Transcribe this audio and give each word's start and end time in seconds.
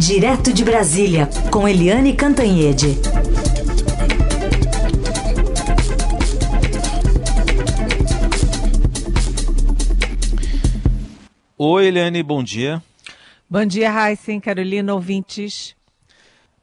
Direto 0.00 0.50
de 0.50 0.64
Brasília, 0.64 1.28
com 1.52 1.68
Eliane 1.68 2.14
Cantanhede. 2.14 2.96
Oi, 11.58 11.86
Eliane, 11.86 12.22
bom 12.22 12.42
dia. 12.42 12.82
Bom 13.48 13.66
dia, 13.66 13.90
Raíssen, 13.90 14.40
Carolina, 14.40 14.94
ouvintes. 14.94 15.76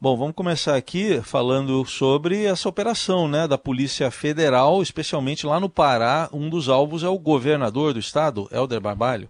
Bom, 0.02 0.18
vamos 0.18 0.34
começar 0.34 0.76
aqui 0.76 1.22
falando 1.22 1.86
sobre 1.86 2.44
essa 2.46 2.68
operação 2.68 3.28
né, 3.28 3.48
da 3.48 3.56
Polícia 3.56 4.10
Federal, 4.10 4.82
especialmente 4.82 5.46
lá 5.46 5.60
no 5.60 5.70
Pará. 5.70 6.28
Um 6.34 6.50
dos 6.50 6.68
alvos 6.68 7.04
é 7.04 7.08
o 7.08 7.20
governador 7.20 7.94
do 7.94 8.00
estado, 8.00 8.50
Helder 8.52 8.82
Barbalho. 8.82 9.30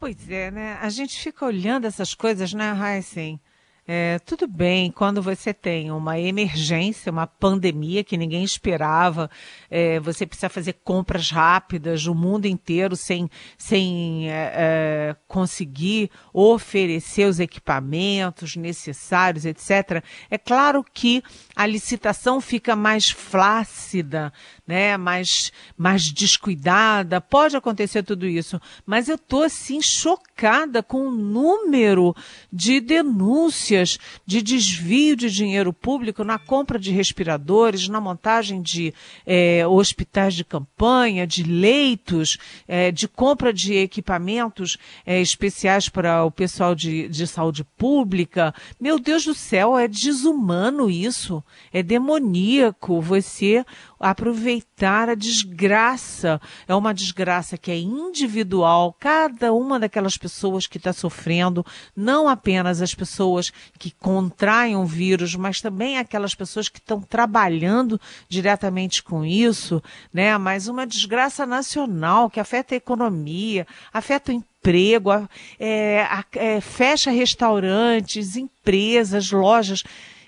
Pois 0.00 0.28
é, 0.28 0.50
né? 0.50 0.76
A 0.82 0.90
gente 0.90 1.16
fica 1.18 1.46
olhando 1.46 1.86
essas 1.86 2.14
coisas, 2.14 2.52
né, 2.52 2.76
Heisen? 2.78 3.40
É, 3.86 4.18
tudo 4.20 4.46
bem, 4.46 4.90
quando 4.90 5.20
você 5.20 5.52
tem 5.52 5.90
uma 5.90 6.18
emergência, 6.18 7.12
uma 7.12 7.26
pandemia 7.26 8.02
que 8.02 8.16
ninguém 8.16 8.42
esperava, 8.42 9.30
é, 9.70 10.00
você 10.00 10.24
precisa 10.24 10.48
fazer 10.48 10.76
compras 10.82 11.30
rápidas 11.30 12.06
no 12.06 12.14
mundo 12.14 12.46
inteiro 12.46 12.96
sem, 12.96 13.28
sem 13.58 14.30
é, 14.30 14.52
é, 14.54 15.16
conseguir 15.28 16.10
oferecer 16.32 17.28
os 17.28 17.38
equipamentos 17.38 18.56
necessários, 18.56 19.44
etc. 19.44 20.02
É 20.30 20.38
claro 20.38 20.82
que 20.82 21.22
a 21.54 21.66
licitação 21.66 22.40
fica 22.40 22.74
mais 22.74 23.10
flácida, 23.10 24.32
né, 24.66 24.96
mais, 24.96 25.52
mais 25.76 26.10
descuidada, 26.10 27.20
pode 27.20 27.54
acontecer 27.54 28.02
tudo 28.02 28.26
isso, 28.26 28.58
mas 28.86 29.10
eu 29.10 29.16
estou 29.16 29.42
assim 29.42 29.82
chocada 29.82 30.82
com 30.82 31.06
o 31.06 31.10
número 31.10 32.16
de 32.50 32.80
denúncias 32.80 33.73
denúncias 33.74 33.98
de 34.24 34.40
desvio 34.40 35.16
de 35.16 35.30
dinheiro 35.30 35.72
público 35.72 36.22
na 36.22 36.38
compra 36.38 36.78
de 36.78 36.90
respiradores, 36.90 37.88
na 37.88 38.00
montagem 38.00 38.62
de 38.62 38.94
é, 39.26 39.66
hospitais 39.66 40.34
de 40.34 40.44
campanha, 40.44 41.26
de 41.26 41.42
leitos, 41.42 42.38
é, 42.68 42.90
de 42.90 43.08
compra 43.08 43.52
de 43.52 43.74
equipamentos 43.74 44.78
é, 45.04 45.20
especiais 45.20 45.88
para 45.88 46.24
o 46.24 46.30
pessoal 46.30 46.74
de, 46.74 47.08
de 47.08 47.26
saúde 47.26 47.64
pública. 47.76 48.54
Meu 48.80 48.98
Deus 48.98 49.24
do 49.24 49.34
céu, 49.34 49.76
é 49.76 49.88
desumano 49.88 50.88
isso, 50.88 51.42
é 51.72 51.82
demoníaco 51.82 53.00
você 53.00 53.64
aproveitar 53.98 55.08
a 55.08 55.14
desgraça. 55.14 56.40
É 56.68 56.74
uma 56.74 56.92
desgraça 56.92 57.56
que 57.56 57.70
é 57.70 57.78
individual, 57.78 58.94
cada 58.98 59.52
uma 59.52 59.80
daquelas 59.80 60.18
pessoas 60.18 60.66
que 60.66 60.76
está 60.76 60.92
sofrendo, 60.92 61.64
não 61.96 62.28
apenas 62.28 62.82
as 62.82 62.94
pessoas 62.94 63.50
que 63.78 63.90
contraem 63.90 64.76
o 64.76 64.84
vírus, 64.84 65.34
mas 65.34 65.60
também 65.60 65.98
aquelas 65.98 66.34
pessoas 66.34 66.68
que 66.68 66.78
estão 66.78 67.00
trabalhando 67.00 68.00
diretamente 68.28 69.02
com 69.02 69.24
isso, 69.24 69.82
né? 70.12 70.36
Mas 70.38 70.68
uma 70.68 70.86
desgraça 70.86 71.46
nacional 71.46 72.30
que 72.30 72.40
afeta 72.40 72.74
a 72.74 72.76
economia, 72.76 73.66
afeta 73.92 74.32
o 74.32 74.34
emprego, 74.34 75.10
é, 75.58 76.06
é, 76.32 76.60
fecha 76.60 77.10
restaurantes, 77.10 78.36
empresas, 78.36 79.30
lojas. 79.30 79.84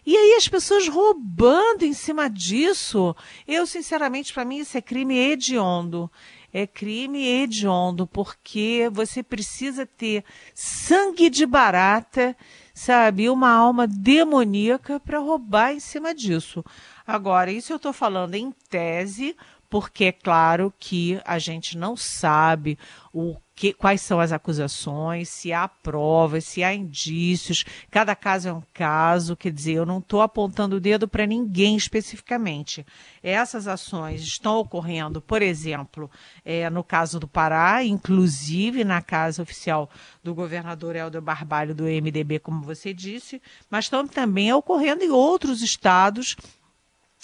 E 0.07 0.17
aí 0.17 0.35
as 0.35 0.47
pessoas 0.47 0.87
roubando 0.87 1.83
em 1.85 1.93
cima 1.93 2.31
disso. 2.31 3.15
Eu, 3.47 3.67
sinceramente, 3.67 4.33
para 4.33 4.45
mim 4.45 4.59
isso 4.59 4.79
é 4.79 4.81
crime 4.81 5.19
hediondo. 5.19 6.09
É 6.53 6.67
crime 6.67 7.27
hediondo, 7.27 8.07
porque 8.07 8.89
você 8.93 9.23
precisa 9.23 9.85
ter 9.85 10.25
sangue 10.55 11.29
de 11.29 11.45
barata, 11.45 12.37
sabe? 12.77 13.31
Uma 13.31 13.51
alma 13.51 13.87
demoníaca 13.87 15.01
para 15.01 15.19
roubar 15.19 15.73
em 15.73 15.81
cima 15.81 16.15
disso. 16.15 16.63
Agora, 17.07 17.51
isso 17.51 17.73
eu 17.73 17.77
estou 17.79 17.93
falando 17.93 18.35
em 18.35 18.53
tese, 18.69 19.35
porque 19.79 20.07
é 20.07 20.13
claro 20.13 20.73
que 20.81 21.21
a 21.23 21.39
gente 21.39 21.77
não 21.77 21.99
sabe 21.99 22.79
o 23.13 23.37
que, 23.55 23.75
quais 23.75 24.01
são 24.01 24.19
as 24.19 24.33
acusações, 24.33 25.29
se 25.29 25.53
há 25.53 25.69
provas, 25.69 26.45
se 26.45 26.65
há 26.65 26.75
indícios. 26.75 27.63
Cada 27.91 28.17
caso 28.17 28.49
é 28.49 28.53
um 28.55 28.63
caso, 28.73 29.37
quer 29.37 29.53
dizer, 29.53 29.75
eu 29.75 29.85
não 29.85 29.99
estou 29.99 30.23
apontando 30.23 30.77
o 30.77 30.81
dedo 30.81 31.07
para 31.07 31.27
ninguém 31.27 31.77
especificamente. 31.77 32.87
Essas 33.23 33.69
ações 33.69 34.23
estão 34.23 34.57
ocorrendo, 34.57 35.21
por 35.21 35.43
exemplo, 35.43 36.11
é, 36.43 36.71
no 36.71 36.83
caso 36.83 37.21
do 37.21 37.29
Pará, 37.29 37.85
inclusive 37.85 38.83
na 38.83 39.03
casa 39.03 39.43
oficial 39.43 39.91
do 40.23 40.35
governador 40.35 40.97
Helder 40.97 41.21
Barbalho 41.21 41.75
do 41.75 41.85
MDB, 41.85 42.39
como 42.39 42.63
você 42.63 42.95
disse, 42.95 43.43
mas 43.71 43.87
estão 43.87 44.07
também 44.07 44.51
ocorrendo 44.55 45.05
em 45.05 45.11
outros 45.11 45.61
estados 45.61 46.35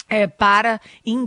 é, 0.09 0.27
para, 0.27 0.79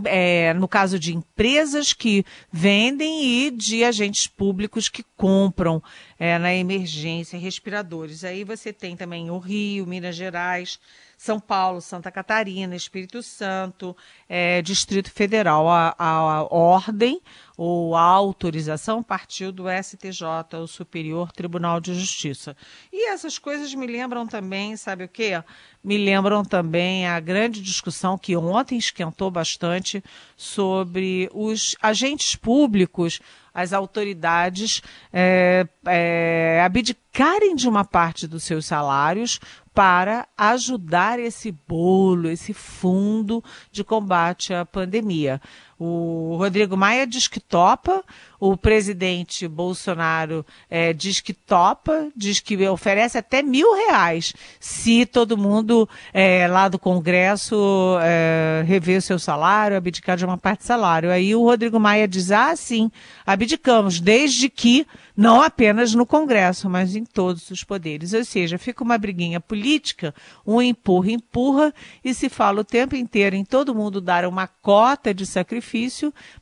é, 0.05 0.53
no 0.53 0.67
caso 0.67 0.99
de 0.99 1.15
empresas 1.15 1.93
que 1.93 2.25
vendem 2.51 3.45
e 3.45 3.51
de 3.51 3.83
agentes 3.83 4.27
públicos 4.27 4.87
que 4.89 5.03
compram 5.15 5.81
é, 6.19 6.37
na 6.37 6.53
emergência 6.53 7.39
respiradores. 7.39 8.23
Aí 8.23 8.43
você 8.43 8.71
tem 8.71 8.95
também 8.95 9.29
o 9.29 9.39
Rio, 9.39 9.85
Minas 9.85 10.15
Gerais, 10.15 10.79
São 11.17 11.39
Paulo, 11.39 11.81
Santa 11.81 12.11
Catarina, 12.11 12.75
Espírito 12.75 13.21
Santo, 13.21 13.95
é, 14.29 14.61
Distrito 14.61 15.11
Federal. 15.11 15.67
A, 15.67 15.95
a, 15.97 16.09
a 16.09 16.43
ordem 16.53 17.21
ou 17.57 17.95
a 17.95 18.01
autorização 18.01 19.01
partiu 19.01 19.51
do 19.51 19.63
STJ, 19.67 20.23
o 20.61 20.67
Superior 20.67 21.31
Tribunal 21.31 21.81
de 21.81 21.95
Justiça. 21.95 22.55
E 22.93 23.09
essas 23.09 23.39
coisas 23.39 23.73
me 23.73 23.87
lembram 23.87 24.27
também, 24.27 24.77
sabe 24.77 25.05
o 25.05 25.09
quê? 25.09 25.43
Me 25.83 25.97
lembram 25.97 26.45
também 26.45 27.07
a 27.07 27.19
grande 27.19 27.59
discussão 27.59 28.15
que 28.15 28.37
ontem 28.37 28.77
esquentou 28.77 29.31
bastante 29.31 30.03
sobre 30.35 31.27
os 31.33 31.75
agentes 31.81 32.35
públicos, 32.35 33.19
as 33.51 33.73
autoridades 33.73 34.83
é, 35.11 35.67
é, 35.87 36.61
abdicarem 36.63 37.55
de 37.55 37.67
uma 37.67 37.83
parte 37.83 38.27
dos 38.27 38.43
seus 38.43 38.67
salários 38.67 39.39
para 39.73 40.27
ajudar 40.37 41.19
esse 41.19 41.51
bolo, 41.51 42.29
esse 42.29 42.53
fundo 42.53 43.43
de 43.71 43.83
combate 43.83 44.53
à 44.53 44.65
pandemia. 44.65 45.41
O 45.79 46.35
Rodrigo 46.37 46.75
Maia 46.75 47.05
diz 47.05 47.27
que 47.27 47.39
topa, 47.39 48.03
o 48.39 48.57
presidente 48.57 49.47
Bolsonaro 49.47 50.45
é, 50.69 50.91
diz 50.91 51.19
que 51.19 51.33
topa, 51.33 52.09
diz 52.15 52.39
que 52.39 52.67
oferece 52.67 53.17
até 53.17 53.43
mil 53.43 53.75
reais 53.75 54.33
se 54.59 55.05
todo 55.05 55.37
mundo 55.37 55.87
é, 56.13 56.47
lá 56.47 56.67
do 56.67 56.79
Congresso 56.79 57.97
é, 58.01 58.63
rever 58.65 58.97
o 58.97 59.01
seu 59.01 59.19
salário, 59.19 59.77
abdicar 59.77 60.17
de 60.17 60.25
uma 60.25 60.37
parte 60.37 60.59
do 60.59 60.65
salário. 60.65 61.11
Aí 61.11 61.35
o 61.35 61.43
Rodrigo 61.43 61.79
Maia 61.79 62.07
diz: 62.07 62.31
ah, 62.31 62.55
sim, 62.55 62.91
abdicamos, 63.25 63.99
desde 63.99 64.49
que 64.49 64.85
não 65.15 65.41
apenas 65.41 65.95
no 65.95 66.05
Congresso, 66.05 66.69
mas 66.69 66.95
em 66.95 67.03
todos 67.03 67.49
os 67.49 67.63
poderes. 67.63 68.13
Ou 68.13 68.23
seja, 68.23 68.59
fica 68.59 68.83
uma 68.83 68.99
briguinha 68.99 69.39
política, 69.39 70.13
um 70.45 70.61
empurra, 70.61 71.11
empurra, 71.11 71.73
e 72.05 72.13
se 72.13 72.29
fala 72.29 72.61
o 72.61 72.63
tempo 72.63 72.95
inteiro 72.95 73.35
em 73.35 73.43
todo 73.43 73.73
mundo 73.73 73.99
dar 73.99 74.25
uma 74.25 74.45
cota 74.45 75.13
de 75.13 75.25
sacrifício, 75.25 75.66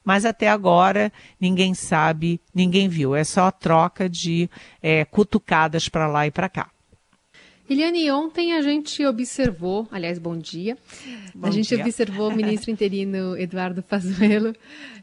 mas 0.03 0.25
até 0.25 0.47
agora 0.47 1.11
ninguém 1.39 1.73
sabe, 1.73 2.39
ninguém 2.53 2.87
viu. 2.87 3.15
É 3.15 3.23
só 3.23 3.51
troca 3.51 4.09
de 4.09 4.49
é, 4.81 5.05
cutucadas 5.05 5.89
para 5.89 6.07
lá 6.07 6.27
e 6.27 6.31
para 6.31 6.49
cá. 6.49 6.69
Eliane, 7.67 8.11
ontem 8.11 8.53
a 8.53 8.61
gente 8.61 9.03
observou, 9.07 9.87
aliás, 9.91 10.19
bom 10.19 10.37
dia, 10.37 10.77
bom 11.33 11.47
a 11.47 11.51
gente 11.51 11.69
dia. 11.69 11.83
observou 11.83 12.29
o 12.29 12.33
ministro 12.35 12.69
interino 12.69 13.35
Eduardo 13.35 13.81
Pazuello 13.81 14.55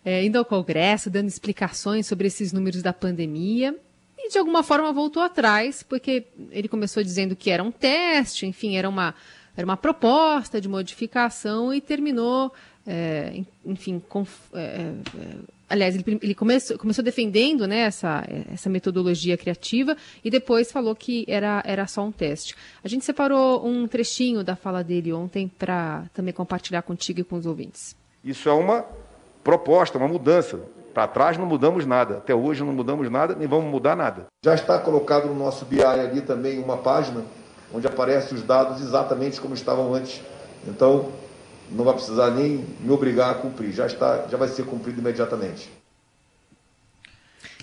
é, 0.05 0.25
indo 0.25 0.39
ao 0.39 0.45
Congresso, 0.45 1.11
dando 1.11 1.27
explicações 1.27 2.07
sobre 2.07 2.29
esses 2.29 2.53
números 2.53 2.81
da 2.81 2.93
pandemia 2.93 3.77
e 4.17 4.31
de 4.31 4.39
alguma 4.39 4.63
forma 4.63 4.93
voltou 4.93 5.21
atrás, 5.21 5.83
porque 5.83 6.25
ele 6.53 6.69
começou 6.69 7.03
dizendo 7.03 7.35
que 7.35 7.51
era 7.51 7.65
um 7.65 7.73
teste, 7.73 8.47
enfim, 8.47 8.77
era 8.77 8.89
uma, 8.89 9.13
era 9.57 9.65
uma 9.65 9.77
proposta 9.77 10.61
de 10.61 10.69
modificação 10.69 11.75
e 11.75 11.81
terminou, 11.81 12.53
é, 12.87 13.43
enfim, 13.65 14.03
com, 14.09 14.27
é, 14.55 14.93
aliás, 15.69 15.95
ele, 15.95 16.19
ele 16.23 16.35
começou, 16.35 16.77
começou 16.79 17.03
defendendo 17.03 17.67
né, 17.67 17.81
essa, 17.81 18.25
essa 18.53 18.69
metodologia 18.69 19.37
criativa 19.37 19.97
e 20.25 20.31
depois 20.31 20.71
falou 20.71 20.95
que 20.95 21.25
era, 21.29 21.63
era 21.65 21.87
só 21.87 22.03
um 22.03 22.13
teste. 22.13 22.55
A 22.85 22.89
gente 22.89 23.05
separou 23.05 23.67
um 23.67 23.87
trechinho 23.87 24.45
da 24.45 24.57
fala 24.57 24.83
dele 24.83 25.13
ontem 25.13 25.51
para 25.59 26.05
também 26.13 26.35
compartilhar 26.35 26.83
contigo 26.83 27.21
e 27.21 27.25
com 27.25 27.37
os 27.37 27.47
ouvintes. 27.47 27.97
Isso 28.25 28.49
é 28.49 28.53
uma 28.53 28.85
proposta, 29.43 29.99
uma 29.99 30.09
mudança. 30.09 30.61
Para 30.93 31.09
trás 31.09 31.39
não 31.39 31.47
mudamos 31.47 31.87
nada. 31.87 32.19
Até 32.19 32.35
hoje 32.35 32.63
não 32.63 32.73
mudamos 32.73 33.11
nada, 33.11 33.35
nem 33.35 33.49
vamos 33.49 33.71
mudar 33.71 33.97
nada. 33.97 34.27
Já 34.45 34.55
está 34.55 34.79
colocado 34.79 35.27
no 35.27 35.35
nosso 35.35 35.65
BI 35.65 35.83
ali 35.83 36.21
também 36.21 36.59
uma 36.59 36.77
página 36.77 37.25
onde 37.73 37.87
aparecem 37.87 38.37
os 38.37 38.43
dados 38.43 38.83
exatamente 38.83 39.41
como 39.41 39.55
estavam 39.55 39.95
antes. 39.95 40.21
Então, 40.67 41.11
não 41.71 41.85
vai 41.85 41.95
precisar 41.95 42.31
nem 42.31 42.65
me 42.81 42.91
obrigar 42.91 43.31
a 43.31 43.35
cumprir, 43.35 43.73
já 43.73 43.87
está, 43.87 44.27
já 44.29 44.37
vai 44.37 44.49
ser 44.49 44.65
cumprido 44.65 45.01
imediatamente. 45.01 45.71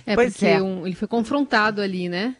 É 0.06 0.16
pois 0.16 0.34
porque 0.34 0.46
é. 0.46 0.62
Um, 0.62 0.88
ele 0.88 0.96
foi 0.96 1.08
confrontado 1.08 1.82
ali, 1.82 2.10
né? 2.10 2.36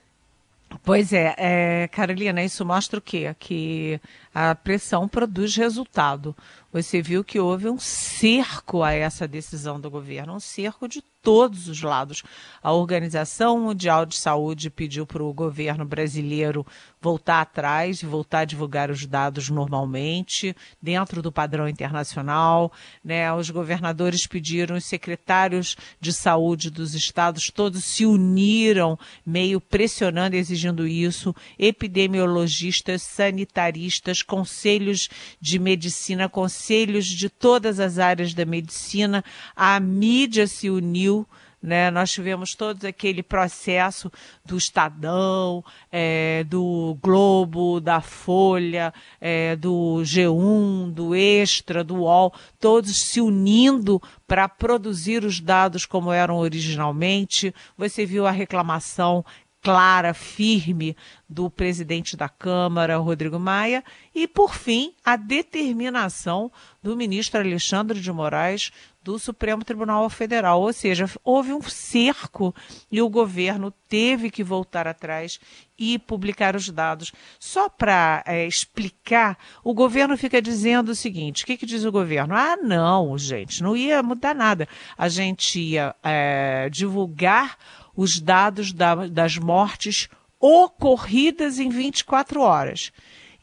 Pois 0.84 1.12
é, 1.14 1.36
é, 1.38 1.88
Carolina, 1.88 2.44
isso 2.44 2.64
mostra 2.64 3.00
o 3.00 3.02
quê? 3.02 3.36
Que 3.40 4.00
a 4.42 4.56
pressão 4.56 5.06
produz 5.06 5.54
resultado. 5.58 6.34
Você 6.72 7.02
viu 7.02 7.26
que 7.26 7.40
houve 7.40 7.68
um 7.68 7.78
cerco 7.78 8.84
a 8.84 8.94
essa 8.94 9.28
decisão 9.28 9.82
do 9.82 9.90
governo, 9.90 10.36
um 10.36 10.40
cerco 10.40 10.88
de 10.88 11.04
todos 11.22 11.68
os 11.68 11.82
lados. 11.82 12.24
A 12.62 12.72
Organização 12.72 13.60
Mundial 13.60 14.06
de 14.06 14.16
Saúde 14.16 14.70
pediu 14.70 15.06
para 15.06 15.24
o 15.24 15.34
governo 15.34 15.84
brasileiro 15.84 16.66
voltar 17.02 17.42
atrás 17.42 18.02
e 18.02 18.06
voltar 18.06 18.40
a 18.40 18.46
divulgar 18.46 18.90
os 18.90 19.06
dados 19.06 19.50
normalmente, 19.50 20.56
dentro 20.82 21.22
do 21.22 21.32
padrão 21.32 21.68
internacional. 21.68 22.72
Né? 23.04 23.34
Os 23.34 23.50
governadores 23.50 24.28
pediram, 24.28 24.76
os 24.76 24.86
secretários 24.86 25.76
de 26.00 26.14
saúde 26.14 26.70
dos 26.70 26.94
estados 26.94 27.50
todos 27.50 27.84
se 27.84 28.06
uniram, 28.06 28.98
meio 29.26 29.60
pressionando, 29.60 30.36
exigindo 30.36 30.88
isso. 30.88 31.36
Epidemiologistas, 31.58 33.02
sanitaristas, 33.02 34.22
conselhos 34.30 35.10
de 35.42 35.58
medicina, 35.58 36.30
conselhos 36.30 37.08
de 37.08 37.30
todas 37.30 37.80
as 37.80 37.98
áreas 37.98 38.34
da 38.34 38.46
medicina, 38.46 39.26
a 39.56 39.80
mídia 39.80 40.46
se 40.46 40.70
uniu 40.70 41.28
né? 41.62 41.92
Nós 41.92 42.12
tivemos 42.12 42.56
todo 42.56 42.86
aquele 42.86 43.22
processo 43.22 44.10
do 44.46 44.58
Estadão, 44.58 45.64
é, 45.92 46.46
do 46.46 46.98
Globo, 47.02 47.82
da 47.82 48.00
Folha, 48.00 48.94
é, 49.20 49.56
do 49.58 49.98
G1, 50.04 50.92
do 50.94 51.14
Extra, 51.14 51.84
do 51.84 51.96
UOL, 51.96 52.34
todos 52.60 52.96
se 52.96 53.20
unindo 53.20 54.02
para 54.26 54.48
produzir 54.48 55.26
os 55.26 55.42
dados 55.42 55.86
como 55.86 56.14
eram 56.14 56.38
originalmente. 56.38 57.54
Você 57.78 58.06
viu 58.06 58.26
a 58.26 58.32
reclamação 58.32 59.26
clara, 59.62 60.14
firme 60.14 60.96
do 61.28 61.50
presidente 61.50 62.16
da 62.16 62.30
Câmara, 62.30 62.98
Rodrigo 62.98 63.40
Maia, 63.40 63.84
e, 64.16 64.28
por 64.28 64.56
fim, 64.56 64.94
a 65.04 65.16
determinação 65.16 66.52
do 66.82 66.96
ministro 66.96 67.40
Alexandre 67.40 68.00
de 68.00 68.12
Moraes 68.12 68.72
do 69.04 69.18
Supremo 69.18 69.64
Tribunal 69.64 70.10
Federal. 70.10 70.62
Ou 70.62 70.74
seja, 70.74 71.10
houve 71.24 71.54
um 71.54 71.62
cerco 71.62 72.54
e 72.92 73.02
o 73.02 73.10
governo 73.10 73.72
teve 73.88 74.30
que 74.30 74.44
voltar 74.44 74.88
atrás 74.88 75.40
e 75.78 75.98
publicar 75.98 76.56
os 76.56 76.70
dados. 76.70 77.12
Só 77.40 77.70
para 77.70 78.24
é, 78.26 78.46
explicar, 78.46 79.38
o 79.64 79.74
governo 79.74 80.18
fica 80.18 80.42
dizendo 80.42 80.90
o 80.90 80.96
seguinte: 80.96 81.44
o 81.44 81.48
que, 81.48 81.58
que, 81.58 81.66
diz 81.66 81.86
o 81.86 81.92
governo? 81.92 82.36
Ah, 82.36 82.58
não, 82.58 83.18
gente, 83.18 83.64
não 83.64 83.76
ia 83.76 84.04
mudar 84.04 84.36
nada. 84.36 84.68
A 84.98 85.10
gente 85.10 85.60
ia 85.60 85.96
é, 86.04 86.70
divulgar 86.70 87.58
os 88.00 88.18
dados 88.18 88.72
da, 88.72 88.96
das 89.08 89.38
mortes 89.38 90.08
ocorridas 90.40 91.60
em 91.60 91.68
24 91.68 92.40
horas. 92.40 92.94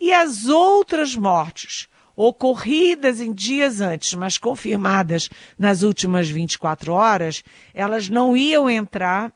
E 0.01 0.15
as 0.15 0.47
outras 0.47 1.15
mortes 1.15 1.89
ocorridas 2.17 3.21
em 3.21 3.35
dias 3.35 3.83
antes, 3.83 4.15
mas 4.15 4.39
confirmadas 4.39 5.29
nas 5.59 5.83
últimas 5.83 6.31
24 6.31 6.91
horas, 6.95 7.45
elas 7.75 8.09
não 8.09 8.35
iam 8.35 8.71
entrar 8.71 9.31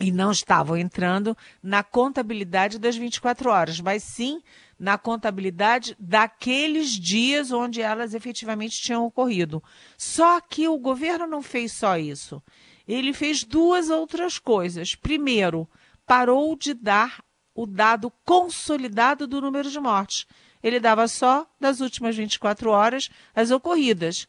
e 0.00 0.10
não 0.10 0.32
estavam 0.32 0.78
entrando 0.78 1.36
na 1.62 1.82
contabilidade 1.82 2.78
das 2.78 2.96
24 2.96 3.50
horas, 3.50 3.80
mas 3.82 4.02
sim 4.02 4.40
na 4.78 4.96
contabilidade 4.96 5.94
daqueles 5.98 6.92
dias 6.92 7.52
onde 7.52 7.82
elas 7.82 8.14
efetivamente 8.14 8.80
tinham 8.80 9.04
ocorrido. 9.04 9.62
Só 9.98 10.40
que 10.40 10.66
o 10.68 10.78
governo 10.78 11.26
não 11.26 11.42
fez 11.42 11.72
só 11.72 11.98
isso. 11.98 12.42
Ele 12.86 13.12
fez 13.12 13.44
duas 13.44 13.90
outras 13.90 14.38
coisas. 14.38 14.94
Primeiro, 14.94 15.68
parou 16.06 16.56
de 16.56 16.74
dar 16.74 17.24
o 17.54 17.66
dado 17.66 18.12
consolidado 18.24 19.26
do 19.26 19.40
número 19.40 19.70
de 19.70 19.80
mortes 19.80 20.26
ele 20.66 20.80
dava 20.80 21.06
só 21.06 21.46
das 21.60 21.80
últimas 21.80 22.16
24 22.16 22.70
horas 22.70 23.08
as 23.32 23.52
ocorridas. 23.52 24.26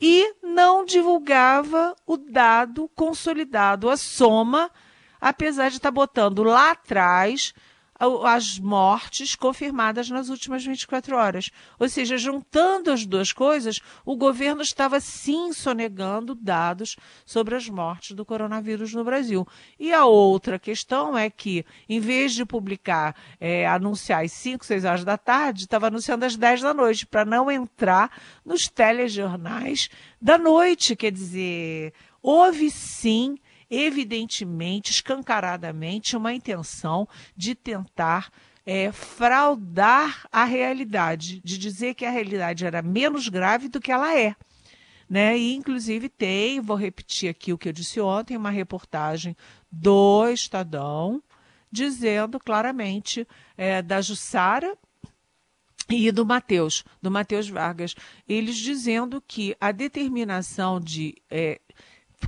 E 0.00 0.34
não 0.42 0.84
divulgava 0.84 1.94
o 2.04 2.16
dado 2.16 2.90
consolidado, 2.96 3.88
a 3.88 3.96
soma, 3.96 4.68
apesar 5.20 5.68
de 5.68 5.76
estar 5.76 5.92
botando 5.92 6.42
lá 6.42 6.72
atrás 6.72 7.54
as 8.24 8.58
mortes 8.58 9.34
confirmadas 9.34 10.08
nas 10.10 10.28
últimas 10.28 10.64
24 10.64 11.16
horas. 11.16 11.50
Ou 11.78 11.88
seja, 11.88 12.16
juntando 12.16 12.90
as 12.90 13.04
duas 13.04 13.32
coisas, 13.32 13.80
o 14.04 14.16
governo 14.16 14.62
estava 14.62 15.00
sim 15.00 15.52
sonegando 15.52 16.34
dados 16.34 16.96
sobre 17.24 17.54
as 17.54 17.68
mortes 17.68 18.16
do 18.16 18.24
coronavírus 18.24 18.94
no 18.94 19.04
Brasil. 19.04 19.46
E 19.78 19.92
a 19.92 20.04
outra 20.04 20.58
questão 20.58 21.16
é 21.16 21.28
que, 21.30 21.64
em 21.88 22.00
vez 22.00 22.32
de 22.32 22.44
publicar, 22.44 23.14
é, 23.40 23.66
anunciar 23.66 24.24
às 24.24 24.32
5, 24.32 24.64
6 24.64 24.84
horas 24.84 25.04
da 25.04 25.18
tarde, 25.18 25.64
estava 25.64 25.88
anunciando 25.88 26.24
às 26.24 26.36
10 26.36 26.62
da 26.62 26.74
noite, 26.74 27.06
para 27.06 27.24
não 27.24 27.50
entrar 27.50 28.10
nos 28.44 28.68
telejornais 28.68 29.88
da 30.20 30.38
noite. 30.38 30.96
Quer 30.96 31.12
dizer, 31.12 31.92
houve 32.22 32.70
sim 32.70 33.36
evidentemente, 33.74 34.90
escancaradamente, 34.90 36.16
uma 36.16 36.32
intenção 36.32 37.08
de 37.36 37.54
tentar 37.54 38.30
é, 38.66 38.90
fraudar 38.92 40.26
a 40.32 40.44
realidade, 40.44 41.40
de 41.44 41.58
dizer 41.58 41.94
que 41.94 42.04
a 42.04 42.10
realidade 42.10 42.64
era 42.64 42.82
menos 42.82 43.28
grave 43.28 43.68
do 43.68 43.80
que 43.80 43.92
ela 43.92 44.18
é. 44.18 44.34
Né? 45.08 45.36
E, 45.36 45.54
inclusive, 45.54 46.08
tem, 46.08 46.60
vou 46.60 46.76
repetir 46.76 47.28
aqui 47.28 47.52
o 47.52 47.58
que 47.58 47.68
eu 47.68 47.72
disse 47.72 48.00
ontem, 48.00 48.36
uma 48.36 48.50
reportagem 48.50 49.36
do 49.70 50.28
Estadão 50.30 51.22
dizendo 51.70 52.38
claramente 52.38 53.26
é, 53.56 53.82
da 53.82 54.00
Jussara 54.00 54.78
e 55.90 56.12
do 56.12 56.24
Mateus, 56.24 56.84
do 57.02 57.10
Mateus 57.10 57.48
Vargas, 57.48 57.96
eles 58.28 58.56
dizendo 58.56 59.20
que 59.20 59.56
a 59.60 59.72
determinação 59.72 60.80
de 60.80 61.16
é, 61.28 61.60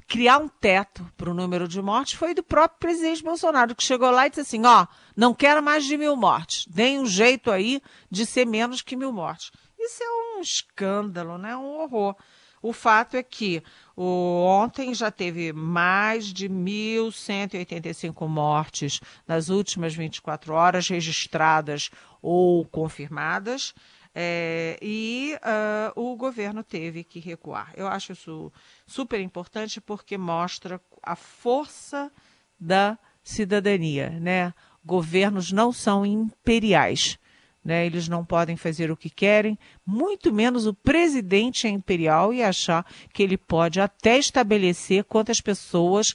criar 0.00 0.38
um 0.38 0.48
teto 0.48 1.04
para 1.16 1.30
o 1.30 1.34
número 1.34 1.66
de 1.68 1.80
mortes 1.80 2.14
foi 2.14 2.34
do 2.34 2.42
próprio 2.42 2.78
presidente 2.78 3.22
Bolsonaro, 3.22 3.74
que 3.74 3.82
chegou 3.82 4.10
lá 4.10 4.26
e 4.26 4.30
disse 4.30 4.42
assim: 4.42 4.64
ó, 4.64 4.86
não 5.16 5.34
quero 5.34 5.62
mais 5.62 5.84
de 5.84 5.96
mil 5.96 6.16
mortes, 6.16 6.66
deem 6.68 7.00
um 7.00 7.06
jeito 7.06 7.50
aí 7.50 7.80
de 8.10 8.26
ser 8.26 8.46
menos 8.46 8.82
que 8.82 8.96
mil 8.96 9.12
mortes. 9.12 9.50
Isso 9.78 10.02
é 10.02 10.08
um 10.08 10.40
escândalo, 10.40 11.38
né? 11.38 11.56
um 11.56 11.80
horror. 11.80 12.16
O 12.62 12.72
fato 12.72 13.16
é 13.16 13.22
que 13.22 13.62
o, 13.94 14.44
ontem 14.44 14.92
já 14.92 15.10
teve 15.10 15.52
mais 15.52 16.32
de 16.32 16.48
1.185 16.48 18.26
mortes 18.26 19.00
nas 19.28 19.48
últimas 19.50 19.94
24 19.94 20.52
horas 20.52 20.88
registradas 20.88 21.90
ou 22.20 22.64
confirmadas. 22.64 23.72
É, 24.18 24.78
e 24.80 25.36
uh, 25.42 26.00
o 26.00 26.16
governo 26.16 26.64
teve 26.64 27.04
que 27.04 27.20
recuar. 27.20 27.70
Eu 27.76 27.86
acho 27.86 28.12
isso 28.12 28.50
super 28.86 29.20
importante 29.20 29.78
porque 29.78 30.16
mostra 30.16 30.80
a 31.02 31.14
força 31.14 32.10
da 32.58 32.98
cidadania, 33.22 34.08
né? 34.18 34.54
Governos 34.82 35.52
não 35.52 35.70
são 35.70 36.06
imperiais, 36.06 37.18
né? 37.62 37.84
Eles 37.84 38.08
não 38.08 38.24
podem 38.24 38.56
fazer 38.56 38.90
o 38.90 38.96
que 38.96 39.10
querem, 39.10 39.58
muito 39.84 40.32
menos 40.32 40.66
o 40.66 40.72
presidente 40.72 41.66
é 41.66 41.70
imperial 41.70 42.32
e 42.32 42.42
achar 42.42 42.86
que 43.12 43.22
ele 43.22 43.36
pode 43.36 43.82
até 43.82 44.16
estabelecer 44.16 45.04
quantas 45.04 45.42
pessoas 45.42 46.14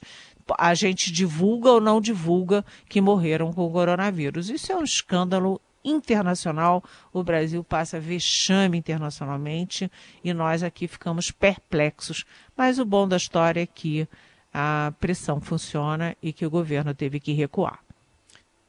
a 0.58 0.74
gente 0.74 1.12
divulga 1.12 1.70
ou 1.70 1.80
não 1.80 2.00
divulga 2.00 2.64
que 2.88 3.00
morreram 3.00 3.52
com 3.52 3.64
o 3.64 3.70
coronavírus. 3.70 4.50
Isso 4.50 4.72
é 4.72 4.76
um 4.76 4.82
escândalo 4.82 5.60
internacional, 5.84 6.82
o 7.12 7.22
Brasil 7.22 7.62
passa 7.64 7.98
vexame 7.98 8.78
internacionalmente 8.78 9.90
e 10.22 10.32
nós 10.32 10.62
aqui 10.62 10.86
ficamos 10.86 11.30
perplexos. 11.30 12.24
Mas 12.56 12.78
o 12.78 12.84
bom 12.84 13.06
da 13.06 13.16
história 13.16 13.62
é 13.62 13.66
que 13.66 14.08
a 14.52 14.92
pressão 15.00 15.40
funciona 15.40 16.16
e 16.22 16.32
que 16.32 16.44
o 16.44 16.50
governo 16.50 16.94
teve 16.94 17.18
que 17.18 17.32
recuar. 17.32 17.80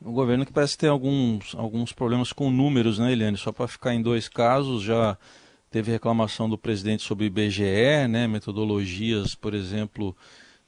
O 0.02 0.12
governo 0.12 0.46
que 0.46 0.52
parece 0.52 0.78
ter 0.78 0.88
alguns, 0.88 1.56
alguns 1.56 1.94
problemas 1.94 2.34
com 2.34 2.52
números, 2.52 3.00
né, 3.00 3.12
Eliane? 3.12 3.38
Só 3.38 3.52
para 3.52 3.68
ficar 3.68 3.94
em 3.94 4.02
dois 4.02 4.28
casos, 4.28 4.84
já 4.84 5.18
teve 5.70 5.92
reclamação 5.92 6.50
do 6.50 6.58
presidente 6.58 7.04
sobre 7.04 7.26
IBGE, 7.26 8.08
né, 8.10 8.28
metodologias, 8.28 9.34
por 9.34 9.54
exemplo, 9.54 10.16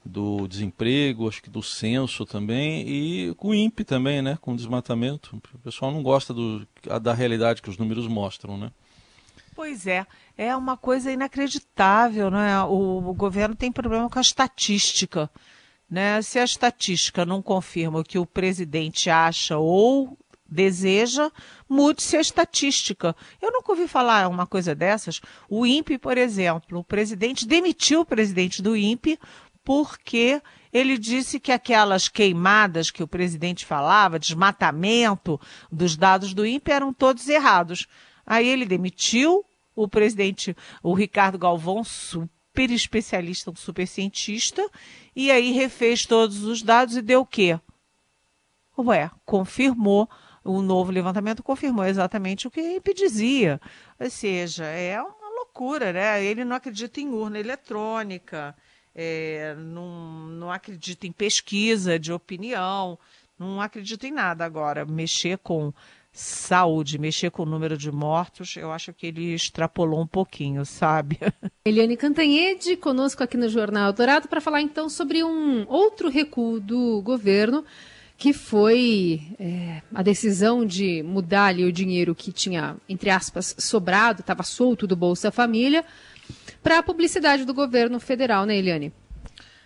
do 0.06 0.46
desemprego, 0.46 1.28
acho 1.28 1.42
que 1.42 1.50
do 1.50 1.62
censo 1.62 2.24
também, 2.24 2.88
e 2.88 3.34
com 3.34 3.48
o 3.48 3.54
INPE 3.54 3.84
também, 3.84 4.22
né? 4.22 4.38
Com 4.40 4.52
o 4.52 4.56
desmatamento. 4.56 5.36
O 5.54 5.58
pessoal 5.58 5.90
não 5.90 6.02
gosta 6.02 6.32
do, 6.32 6.66
da 7.02 7.12
realidade 7.12 7.60
que 7.60 7.70
os 7.70 7.76
números 7.76 8.06
mostram, 8.06 8.56
né? 8.56 8.70
Pois 9.54 9.86
é, 9.86 10.06
é 10.36 10.54
uma 10.54 10.76
coisa 10.76 11.10
inacreditável, 11.10 12.30
né? 12.30 12.62
O, 12.64 13.08
o 13.08 13.14
governo 13.14 13.54
tem 13.54 13.72
problema 13.72 14.08
com 14.08 14.18
a 14.18 14.22
estatística. 14.22 15.30
Né? 15.88 16.20
Se 16.20 16.38
a 16.38 16.44
estatística 16.44 17.24
não 17.24 17.40
confirma 17.40 18.00
o 18.00 18.04
que 18.04 18.18
o 18.18 18.26
presidente 18.26 19.08
acha 19.08 19.56
ou 19.56 20.18
deseja, 20.48 21.30
mude-se 21.68 22.16
a 22.16 22.20
estatística. 22.20 23.16
Eu 23.40 23.50
nunca 23.50 23.72
ouvi 23.72 23.88
falar 23.88 24.28
uma 24.28 24.46
coisa 24.46 24.74
dessas. 24.74 25.20
O 25.48 25.66
INPE, 25.66 25.98
por 25.98 26.16
exemplo, 26.16 26.78
o 26.78 26.84
presidente 26.84 27.46
demitiu 27.46 28.00
o 28.00 28.06
presidente 28.06 28.62
do 28.62 28.76
INPE 28.76 29.18
porque 29.66 30.40
ele 30.72 30.96
disse 30.96 31.40
que 31.40 31.50
aquelas 31.50 32.08
queimadas 32.08 32.88
que 32.88 33.02
o 33.02 33.08
presidente 33.08 33.66
falava, 33.66 34.16
desmatamento 34.16 35.40
dos 35.72 35.96
dados 35.96 36.32
do 36.32 36.46
INPE, 36.46 36.70
eram 36.70 36.94
todos 36.94 37.28
errados. 37.28 37.88
Aí 38.24 38.46
ele 38.46 38.64
demitiu 38.64 39.44
o 39.74 39.88
presidente, 39.88 40.56
o 40.84 40.94
Ricardo 40.94 41.36
Galvão, 41.36 41.82
super 41.82 42.70
especialista, 42.70 43.50
um 43.50 43.56
super 43.56 43.88
cientista, 43.88 44.64
e 45.16 45.32
aí 45.32 45.50
refez 45.50 46.06
todos 46.06 46.44
os 46.44 46.62
dados 46.62 46.96
e 46.96 47.02
deu 47.02 47.22
o 47.22 47.26
quê? 47.26 47.58
Ué, 48.78 49.10
confirmou, 49.24 50.08
o 50.44 50.62
novo 50.62 50.92
levantamento 50.92 51.42
confirmou 51.42 51.84
exatamente 51.84 52.46
o 52.46 52.50
que 52.52 52.60
ele 52.60 52.94
dizia. 52.94 53.60
Ou 53.98 54.08
seja, 54.08 54.64
é 54.64 55.02
uma 55.02 55.28
loucura, 55.34 55.92
né? 55.92 56.24
Ele 56.24 56.44
não 56.44 56.54
acredita 56.54 57.00
em 57.00 57.08
urna 57.08 57.40
eletrônica, 57.40 58.54
é, 58.98 59.54
não, 59.58 60.26
não 60.28 60.50
acredita 60.50 61.06
em 61.06 61.12
pesquisa 61.12 61.98
de 61.98 62.10
opinião, 62.10 62.98
não 63.38 63.60
acredita 63.60 64.06
em 64.06 64.10
nada 64.10 64.42
agora. 64.44 64.86
Mexer 64.86 65.36
com 65.38 65.70
saúde, 66.10 66.98
mexer 66.98 67.30
com 67.30 67.42
o 67.42 67.46
número 67.46 67.76
de 67.76 67.92
mortos, 67.92 68.56
eu 68.56 68.72
acho 68.72 68.94
que 68.94 69.08
ele 69.08 69.34
extrapolou 69.34 70.00
um 70.00 70.06
pouquinho, 70.06 70.64
sabe? 70.64 71.18
Eliane 71.62 71.94
Cantanhede, 71.94 72.74
conosco 72.78 73.22
aqui 73.22 73.36
no 73.36 73.50
Jornal 73.50 73.92
Dourado, 73.92 74.26
para 74.26 74.40
falar 74.40 74.62
então 74.62 74.88
sobre 74.88 75.22
um 75.22 75.66
outro 75.68 76.08
recuo 76.08 76.58
do 76.58 77.02
governo, 77.02 77.62
que 78.16 78.32
foi 78.32 79.20
é, 79.38 79.82
a 79.94 80.02
decisão 80.02 80.64
de 80.64 81.02
mudar 81.02 81.48
ali 81.48 81.66
o 81.66 81.72
dinheiro 81.72 82.14
que 82.14 82.32
tinha, 82.32 82.78
entre 82.88 83.10
aspas, 83.10 83.54
sobrado, 83.58 84.20
estava 84.22 84.42
solto 84.42 84.86
do 84.86 84.96
Bolsa 84.96 85.30
Família, 85.30 85.84
para 86.66 86.78
a 86.78 86.82
publicidade 86.82 87.44
do 87.44 87.54
governo 87.54 88.00
federal, 88.00 88.44
né, 88.44 88.56
Eliane? 88.56 88.92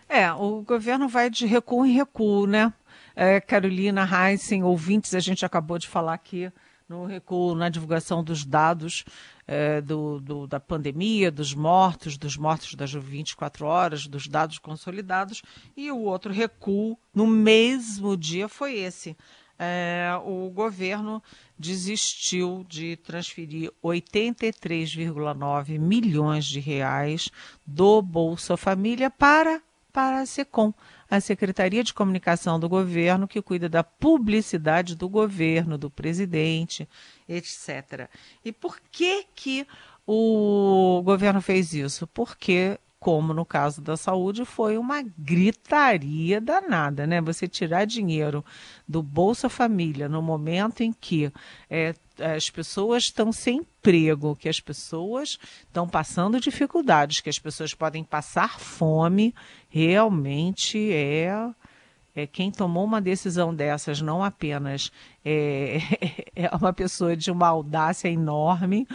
É, 0.07 0.31
o 0.35 0.61
governo 0.61 1.09
vai 1.09 1.31
de 1.31 1.47
recuo 1.47 1.87
em 1.87 1.93
recuo, 1.93 2.47
né? 2.47 2.71
é, 3.17 3.41
Carolina 3.41 4.07
Heissen, 4.07 4.63
ouvintes, 4.63 5.15
a 5.15 5.21
gente 5.21 5.45
acabou 5.45 5.79
de 5.79 5.89
falar 5.89 6.13
aqui 6.13 6.53
no 6.87 7.07
recuo 7.07 7.55
na 7.55 7.69
divulgação 7.69 8.23
dos 8.23 8.45
dados 8.45 9.05
é, 9.47 9.81
do, 9.81 10.21
do, 10.21 10.47
da 10.47 10.59
pandemia, 10.61 11.31
dos 11.31 11.55
mortos, 11.55 12.19
dos 12.19 12.37
mortos 12.37 12.75
das 12.75 12.93
24 12.93 13.65
horas, 13.65 14.07
dos 14.07 14.27
dados 14.27 14.59
consolidados, 14.59 15.43
e 15.77 15.91
o 15.91 16.01
outro 16.01 16.33
recuo 16.33 16.99
no 17.15 17.27
mesmo 17.27 18.15
dia 18.17 18.49
foi 18.49 18.75
esse. 18.75 19.17
É, 19.63 20.19
o 20.25 20.49
governo 20.49 21.23
desistiu 21.59 22.65
de 22.67 22.97
transferir 22.97 23.71
83,9 23.85 25.79
milhões 25.79 26.47
de 26.47 26.59
reais 26.59 27.29
do 27.67 28.01
Bolsa 28.01 28.57
Família 28.57 29.11
para, 29.11 29.61
para 29.93 30.21
a 30.21 30.27
SECOM 30.27 30.73
a 31.11 31.21
Secretaria 31.21 31.85
de 31.85 31.93
Comunicação 31.93 32.59
do 32.59 32.71
Governo, 32.71 33.29
que 33.29 33.43
cuida 33.43 33.69
da 33.69 33.85
publicidade 33.85 34.97
do 34.97 35.11
governo, 35.11 35.77
do 35.77 35.91
presidente, 35.91 36.89
etc. 37.29 38.09
E 38.43 38.53
por 38.53 38.81
que 38.91 39.27
que 39.35 39.67
o 40.07 41.03
governo 41.05 41.43
fez 41.43 41.75
isso? 41.75 42.07
Porque 42.07 42.79
como 43.01 43.33
no 43.33 43.47
caso 43.47 43.81
da 43.81 43.97
saúde, 43.97 44.45
foi 44.45 44.77
uma 44.77 45.03
gritaria 45.03 46.39
danada, 46.39 47.07
né? 47.07 47.19
Você 47.23 47.49
tirar 47.49 47.87
dinheiro 47.87 48.45
do 48.87 49.03
Bolsa 49.03 49.49
Família 49.49 50.07
no 50.07 50.21
momento 50.21 50.83
em 50.83 50.93
que 50.93 51.33
é, 51.71 51.95
as 52.19 52.51
pessoas 52.51 53.05
estão 53.05 53.33
sem 53.33 53.61
emprego, 53.61 54.37
que 54.37 54.51
as 54.51 54.61
pessoas 54.61 55.39
estão 55.67 55.89
passando 55.89 56.39
dificuldades, 56.39 57.23
que 57.23 57.31
as 57.31 57.39
pessoas 57.39 57.73
podem 57.73 58.05
passar 58.05 58.61
fome, 58.61 59.35
realmente 59.71 60.93
é 60.93 61.51
é, 62.23 62.27
quem 62.27 62.51
tomou 62.51 62.85
uma 62.85 63.01
decisão 63.01 63.55
dessas 63.55 64.01
não 64.01 64.23
apenas 64.23 64.93
é, 65.25 65.79
é 66.37 66.55
uma 66.55 66.73
pessoa 66.73 67.17
de 67.17 67.31
uma 67.31 67.49
audácia 67.49 68.09
enorme, 68.09 68.87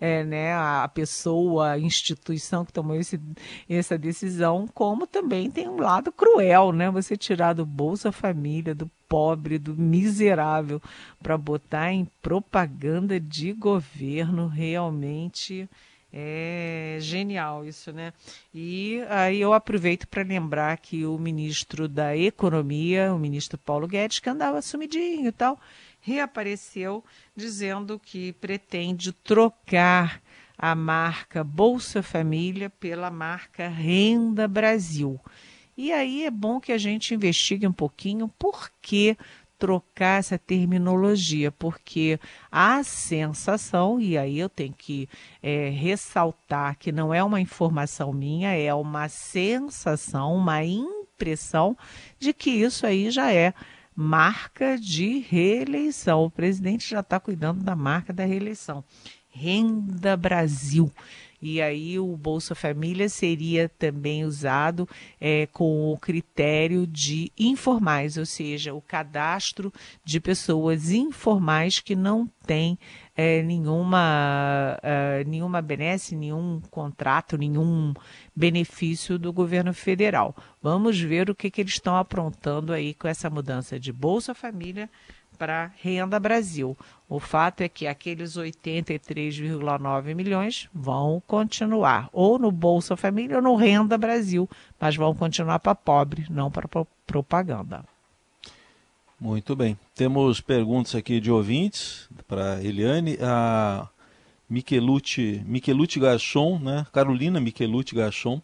é, 0.00 0.24
né, 0.24 0.54
a 0.54 0.88
pessoa, 0.92 1.72
a 1.72 1.78
instituição 1.78 2.64
que 2.64 2.72
tomou 2.72 2.96
esse, 2.96 3.20
essa 3.68 3.96
decisão, 3.96 4.68
como 4.72 5.06
também 5.06 5.50
tem 5.50 5.68
um 5.68 5.80
lado 5.80 6.12
cruel, 6.12 6.72
né? 6.72 6.90
Você 6.90 7.16
tirar 7.16 7.52
do 7.54 7.66
Bolsa 7.66 8.12
Família, 8.12 8.74
do 8.74 8.90
pobre, 9.08 9.58
do 9.58 9.74
miserável, 9.76 10.80
para 11.22 11.38
botar 11.38 11.92
em 11.92 12.08
propaganda 12.20 13.20
de 13.20 13.52
governo 13.52 14.46
realmente 14.46 15.68
é 16.16 16.96
genial 17.00 17.66
isso, 17.66 17.92
né? 17.92 18.12
E 18.54 19.02
aí 19.08 19.40
eu 19.40 19.52
aproveito 19.52 20.06
para 20.06 20.22
lembrar 20.22 20.78
que 20.78 21.04
o 21.04 21.18
ministro 21.18 21.88
da 21.88 22.16
Economia, 22.16 23.12
o 23.12 23.18
ministro 23.18 23.58
Paulo 23.58 23.88
Guedes, 23.88 24.20
que 24.20 24.30
andava 24.30 24.62
sumidinho 24.62 25.26
e 25.26 25.32
tal, 25.32 25.58
reapareceu 26.00 27.02
dizendo 27.34 27.98
que 27.98 28.32
pretende 28.34 29.12
trocar 29.12 30.22
a 30.56 30.72
marca 30.76 31.42
Bolsa 31.42 32.00
Família 32.00 32.70
pela 32.70 33.10
marca 33.10 33.66
Renda 33.66 34.46
Brasil. 34.46 35.20
E 35.76 35.92
aí 35.92 36.24
é 36.24 36.30
bom 36.30 36.60
que 36.60 36.70
a 36.70 36.78
gente 36.78 37.12
investigue 37.12 37.66
um 37.66 37.72
pouquinho 37.72 38.28
por 38.38 38.70
que 38.80 39.16
trocar 39.58 40.18
essa 40.18 40.38
terminologia, 40.38 41.50
porque 41.52 42.18
a 42.50 42.82
sensação, 42.82 44.00
e 44.00 44.18
aí 44.18 44.38
eu 44.38 44.48
tenho 44.48 44.74
que 44.74 45.08
é, 45.42 45.68
ressaltar 45.70 46.76
que 46.78 46.92
não 46.92 47.12
é 47.12 47.22
uma 47.22 47.40
informação 47.40 48.12
minha, 48.12 48.52
é 48.52 48.72
uma 48.74 49.08
sensação, 49.08 50.34
uma 50.36 50.64
impressão 50.64 51.76
de 52.18 52.32
que 52.32 52.50
isso 52.50 52.86
aí 52.86 53.10
já 53.10 53.32
é 53.32 53.54
marca 53.94 54.76
de 54.76 55.20
reeleição. 55.20 56.24
O 56.24 56.30
presidente 56.30 56.88
já 56.88 57.00
está 57.00 57.20
cuidando 57.20 57.62
da 57.62 57.76
marca 57.76 58.12
da 58.12 58.24
reeleição. 58.24 58.84
Renda 59.30 60.16
Brasil. 60.16 60.90
E 61.46 61.60
aí 61.60 61.98
o 61.98 62.16
Bolsa 62.16 62.54
Família 62.54 63.06
seria 63.06 63.68
também 63.68 64.24
usado 64.24 64.88
é, 65.20 65.46
com 65.48 65.92
o 65.92 65.98
critério 65.98 66.86
de 66.86 67.30
informais, 67.38 68.16
ou 68.16 68.24
seja, 68.24 68.72
o 68.72 68.80
cadastro 68.80 69.70
de 70.02 70.18
pessoas 70.20 70.90
informais 70.90 71.80
que 71.80 71.94
não 71.94 72.26
têm 72.46 72.78
é, 73.14 73.42
nenhuma, 73.42 74.78
uh, 74.78 75.28
nenhuma 75.28 75.60
benesse, 75.60 76.16
nenhum 76.16 76.62
contrato, 76.70 77.36
nenhum 77.36 77.92
benefício 78.34 79.18
do 79.18 79.30
governo 79.30 79.74
federal. 79.74 80.34
Vamos 80.62 80.98
ver 80.98 81.28
o 81.28 81.34
que, 81.34 81.50
que 81.50 81.60
eles 81.60 81.74
estão 81.74 81.94
aprontando 81.94 82.72
aí 82.72 82.94
com 82.94 83.06
essa 83.06 83.28
mudança 83.28 83.78
de 83.78 83.92
Bolsa 83.92 84.34
Família 84.34 84.88
para 85.34 85.70
Renda 85.82 86.18
Brasil. 86.18 86.76
O 87.08 87.20
fato 87.20 87.60
é 87.60 87.68
que 87.68 87.86
aqueles 87.86 88.36
83,9 88.36 90.14
milhões 90.14 90.68
vão 90.72 91.22
continuar 91.26 92.08
ou 92.12 92.38
no 92.38 92.50
Bolsa 92.50 92.96
Família 92.96 93.36
ou 93.36 93.42
no 93.42 93.56
Renda 93.56 93.98
Brasil, 93.98 94.48
mas 94.80 94.96
vão 94.96 95.14
continuar 95.14 95.58
para 95.58 95.74
pobre, 95.74 96.26
não 96.30 96.50
para 96.50 96.68
propaganda. 97.06 97.84
Muito 99.20 99.54
bem. 99.54 99.78
Temos 99.94 100.40
perguntas 100.40 100.94
aqui 100.94 101.20
de 101.20 101.30
ouvintes 101.30 102.08
para 102.26 102.62
Eliane. 102.62 103.16
A 103.22 103.88
Michelucci, 104.48 105.42
Michelucci 105.46 105.98
Garçon, 105.98 106.58
né? 106.58 106.86
Carolina 106.92 107.40
Michelucci 107.40 107.94
Garçon, 107.94 108.42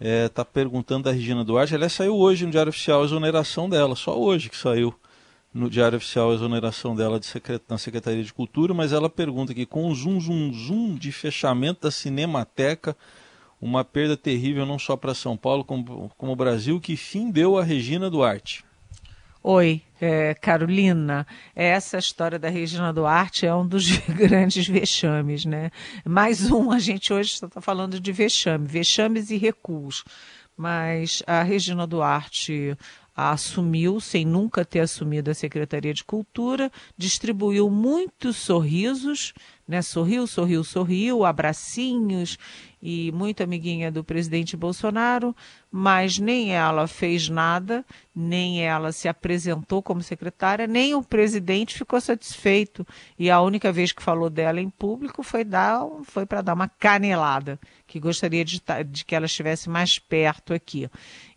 é, 0.00 0.28
tá 0.28 0.44
perguntando 0.44 1.04
da 1.04 1.12
Regina 1.12 1.44
Duarte. 1.44 1.74
Ela 1.74 1.88
saiu 1.88 2.16
hoje 2.16 2.44
no 2.44 2.50
Diário 2.50 2.70
Oficial 2.70 3.02
a 3.02 3.04
exoneração 3.04 3.68
dela, 3.68 3.94
só 3.94 4.18
hoje 4.18 4.48
que 4.48 4.56
saiu 4.56 4.94
no 5.56 5.70
Diário 5.70 5.96
Oficial 5.96 6.30
a 6.30 6.34
exoneração 6.34 6.94
dela 6.94 7.18
de 7.18 7.24
secret... 7.24 7.62
na 7.66 7.78
Secretaria 7.78 8.22
de 8.22 8.32
Cultura, 8.32 8.74
mas 8.74 8.92
ela 8.92 9.08
pergunta 9.08 9.52
aqui, 9.52 9.64
com 9.64 9.88
o 9.88 9.94
zoom, 9.94 10.20
zoom, 10.20 10.52
zoom 10.52 10.94
de 10.94 11.10
fechamento 11.10 11.82
da 11.82 11.90
Cinemateca, 11.90 12.94
uma 13.60 13.82
perda 13.82 14.18
terrível 14.18 14.66
não 14.66 14.78
só 14.78 14.96
para 14.96 15.14
São 15.14 15.34
Paulo, 15.34 15.64
como, 15.64 16.10
como 16.18 16.32
o 16.32 16.36
Brasil, 16.36 16.78
que 16.78 16.94
fim 16.94 17.30
deu 17.30 17.56
a 17.56 17.64
Regina 17.64 18.10
Duarte? 18.10 18.66
Oi, 19.42 19.80
é, 19.98 20.34
Carolina, 20.34 21.26
essa 21.54 21.96
história 21.96 22.38
da 22.38 22.50
Regina 22.50 22.92
Duarte 22.92 23.46
é 23.46 23.54
um 23.54 23.66
dos 23.66 23.96
grandes 24.12 24.68
vexames, 24.68 25.46
né? 25.46 25.70
Mais 26.04 26.50
um, 26.50 26.70
a 26.70 26.78
gente 26.78 27.14
hoje 27.14 27.32
está 27.32 27.60
falando 27.62 27.98
de 27.98 28.12
vexame, 28.12 28.66
vexames 28.66 29.30
e 29.30 29.38
recuos. 29.38 30.04
Mas 30.58 31.22
a 31.26 31.42
Regina 31.42 31.86
Duarte 31.86 32.76
assumiu, 33.16 33.98
sem 33.98 34.26
nunca 34.26 34.64
ter 34.64 34.80
assumido 34.80 35.30
a 35.30 35.34
Secretaria 35.34 35.94
de 35.94 36.04
Cultura, 36.04 36.70
distribuiu 36.98 37.70
muitos 37.70 38.36
sorrisos, 38.36 39.32
né? 39.66 39.80
Sorriu, 39.80 40.26
sorriu, 40.26 40.62
sorriu, 40.62 41.24
abracinhos 41.24 42.38
e 42.88 43.10
muito 43.10 43.42
amiguinha 43.42 43.90
do 43.90 44.04
presidente 44.04 44.56
Bolsonaro, 44.56 45.34
mas 45.72 46.20
nem 46.20 46.54
ela 46.54 46.86
fez 46.86 47.28
nada, 47.28 47.84
nem 48.14 48.64
ela 48.64 48.92
se 48.92 49.08
apresentou 49.08 49.82
como 49.82 50.00
secretária, 50.04 50.68
nem 50.68 50.94
o 50.94 51.02
presidente 51.02 51.76
ficou 51.76 52.00
satisfeito. 52.00 52.86
E 53.18 53.28
a 53.28 53.40
única 53.40 53.72
vez 53.72 53.90
que 53.90 54.00
falou 54.00 54.30
dela 54.30 54.60
em 54.60 54.70
público 54.70 55.24
foi, 55.24 55.42
dar, 55.42 55.84
foi 56.04 56.24
para 56.24 56.42
dar 56.42 56.54
uma 56.54 56.68
canelada, 56.68 57.58
que 57.88 57.98
gostaria 57.98 58.44
de, 58.44 58.62
de 58.86 59.04
que 59.04 59.16
ela 59.16 59.26
estivesse 59.26 59.68
mais 59.68 59.98
perto 59.98 60.54
aqui. 60.54 60.88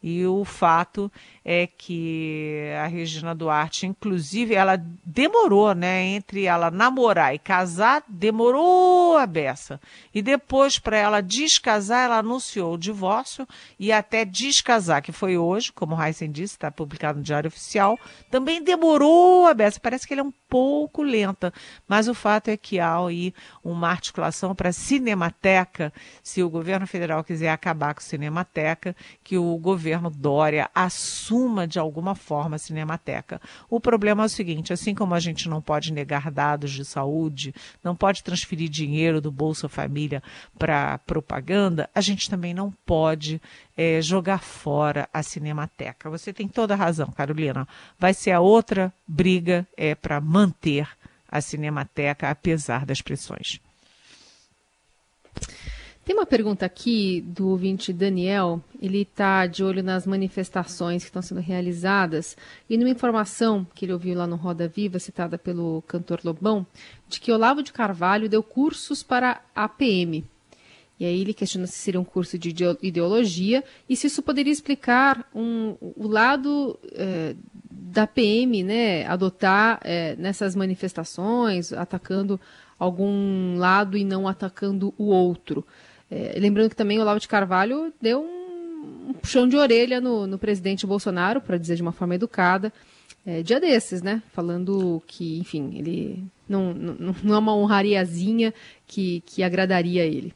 E 0.01 0.25
o 0.25 0.46
fato 0.46 1.12
é 1.44 1.68
que 1.68 2.72
a 2.82 2.88
Regina 2.88 3.36
Duarte, 3.36 3.86
inclusive, 3.86 4.56
ela 4.56 4.82
demorou, 5.03 5.74
né? 5.75 6.03
Entre 6.03 6.46
ela 6.46 6.72
namorar 6.72 7.36
e 7.36 7.39
casar, 7.39 8.01
demorou 8.08 9.18
a 9.18 9.25
beça. 9.25 9.82
E 10.13 10.22
depois, 10.22 10.79
para 10.79 10.98
ela 10.98 11.20
descasar, 11.39 12.05
ela 12.05 12.17
anunciou 12.17 12.74
o 12.74 12.77
divórcio 12.77 13.48
e 13.79 13.91
até 13.91 14.25
descasar, 14.25 15.01
que 15.01 15.12
foi 15.12 15.38
hoje, 15.38 15.72
como 15.72 15.96
o 15.96 16.03
Heisen 16.03 16.31
disse, 16.31 16.55
está 16.55 16.69
publicado 16.69 17.19
no 17.19 17.24
Diário 17.24 17.48
Oficial, 17.48 17.98
também 18.29 18.63
demorou 18.63 19.48
a 19.48 19.53
beça. 19.53 19.79
Parece 19.79 20.08
que 20.08 20.13
ele 20.13 20.22
é 20.22 20.24
um 20.24 20.34
pouco 20.50 21.03
lenta, 21.03 21.53
mas 21.88 22.08
o 22.08 22.13
fato 22.13 22.50
é 22.50 22.58
que 22.58 22.79
há 22.79 22.98
aí 22.98 23.34
uma 23.63 23.89
articulação 23.89 24.53
para 24.55 24.69
a 24.69 24.74
Cinemateca, 24.74 25.93
se 26.24 26.41
o 26.41 26.50
governo 26.50 26.88
federal 26.88 27.24
quiser 27.24 27.50
acabar 27.50 27.93
com 27.93 28.00
a 28.00 28.03
Cinemateca, 28.03 28.96
que 29.24 29.38
o 29.38 29.58
governo 29.58 30.10
Dória 30.10 30.69
assuma 30.74 31.67
de 31.67 31.79
alguma 31.79 32.15
forma 32.15 32.55
a 32.55 32.60
Cinemateca. 32.60 33.39
O 33.69 33.79
problema 33.79 34.24
é 34.24 34.25
o 34.25 34.29
seguinte, 34.29 34.74
assim 34.74 34.96
como 34.96 35.13
a 35.13 35.19
gente 35.19 35.48
não 35.48 35.62
pode 35.62 35.93
negar 35.93 36.31
dados 36.31 36.72
de 36.72 36.84
saúde, 36.84 37.53
não 37.84 37.96
pode 37.96 38.24
transferir 38.24 38.69
dinheiro 38.69 39.22
do 39.22 39.31
Bolsa 39.31 39.69
Família 39.69 40.22
para 40.58 41.00
propaganda, 41.29 41.88
a 41.93 42.01
gente 42.01 42.27
também 42.27 42.55
não 42.55 42.71
pode 42.83 43.39
é, 43.77 44.01
jogar 44.01 44.39
fora 44.39 45.07
a 45.13 45.21
Cinemateca. 45.21 46.09
Você 46.09 46.33
tem 46.33 46.48
toda 46.48 46.74
a 46.74 46.77
razão, 46.77 47.12
Carolina. 47.12 47.67
Vai 48.00 48.15
ser 48.15 48.31
a 48.31 48.39
outra 48.39 48.91
briga 49.07 49.67
é 49.77 49.93
para 49.93 50.19
manter 50.19 50.89
a 51.29 51.39
Cinemateca, 51.39 52.31
apesar 52.31 52.83
das 52.83 53.00
pressões. 53.00 53.62
Tem 56.03 56.15
uma 56.15 56.25
pergunta 56.25 56.65
aqui 56.65 57.21
do 57.21 57.50
ouvinte 57.50 57.93
Daniel. 57.93 58.59
Ele 58.81 59.01
está 59.01 59.45
de 59.45 59.63
olho 59.63 59.83
nas 59.83 60.07
manifestações 60.07 61.03
que 61.03 61.09
estão 61.09 61.21
sendo 61.21 61.41
realizadas 61.41 62.36
e 62.67 62.75
numa 62.75 62.89
informação 62.89 63.67
que 63.75 63.86
ele 63.86 63.93
ouviu 63.93 64.17
lá 64.17 64.25
no 64.25 64.36
Roda 64.36 64.67
Viva, 64.67 64.98
citada 64.98 65.38
pelo 65.38 65.83
cantor 65.83 66.21
Lobão, 66.24 66.65
de 67.07 67.19
que 67.19 67.31
Olavo 67.31 67.62
de 67.62 67.71
Carvalho 67.71 68.27
deu 68.27 68.41
cursos 68.41 69.03
para 69.03 69.41
a 69.55 69.69
PM, 69.69 70.25
e 71.00 71.06
aí 71.06 71.22
ele 71.22 71.34
questiona 71.34 71.65
se 71.65 71.77
seria 71.77 72.00
um 72.00 72.03
curso 72.03 72.38
de 72.38 72.53
ideologia 72.82 73.63
e 73.88 73.96
se 73.96 74.08
isso 74.08 74.22
poderia 74.22 74.51
explicar 74.51 75.25
um, 75.34 75.75
o 75.79 76.08
lado 76.08 76.77
é, 76.91 77.36
da 77.72 78.06
PM 78.06 78.63
né, 78.63 79.06
adotar 79.06 79.79
é, 79.84 80.15
nessas 80.18 80.56
manifestações, 80.56 81.72
atacando 81.72 82.39
algum 82.77 83.58
lado 83.58 83.98
e 83.98 84.03
não 84.03 84.27
atacando 84.27 84.94
o 84.98 85.06
outro. 85.06 85.65
É, 86.12 86.38
lembrando 86.39 86.70
que 86.70 86.75
também 86.75 86.98
o 86.98 87.01
Olavo 87.01 87.20
de 87.20 87.27
Carvalho 87.27 87.94
deu 88.01 88.22
um, 88.22 89.10
um 89.10 89.13
puxão 89.13 89.48
de 89.48 89.56
orelha 89.56 90.01
no, 90.01 90.27
no 90.27 90.38
presidente 90.38 90.86
Bolsonaro, 90.86 91.39
para 91.39 91.58
dizer 91.58 91.75
de 91.75 91.82
uma 91.82 91.91
forma 91.91 92.15
educada, 92.15 92.74
é, 93.25 93.41
dia 93.44 93.60
desses, 93.60 94.01
né? 94.01 94.24
Falando 94.34 95.01
que, 95.06 95.38
enfim, 95.39 95.77
ele 95.77 96.24
não, 96.48 96.74
não, 96.74 97.15
não 97.24 97.36
é 97.36 97.38
uma 97.38 97.56
honrariazinha 97.56 98.53
que, 98.88 99.22
que 99.25 99.44
agradaria 99.44 100.03
a 100.03 100.06
ele. 100.06 100.34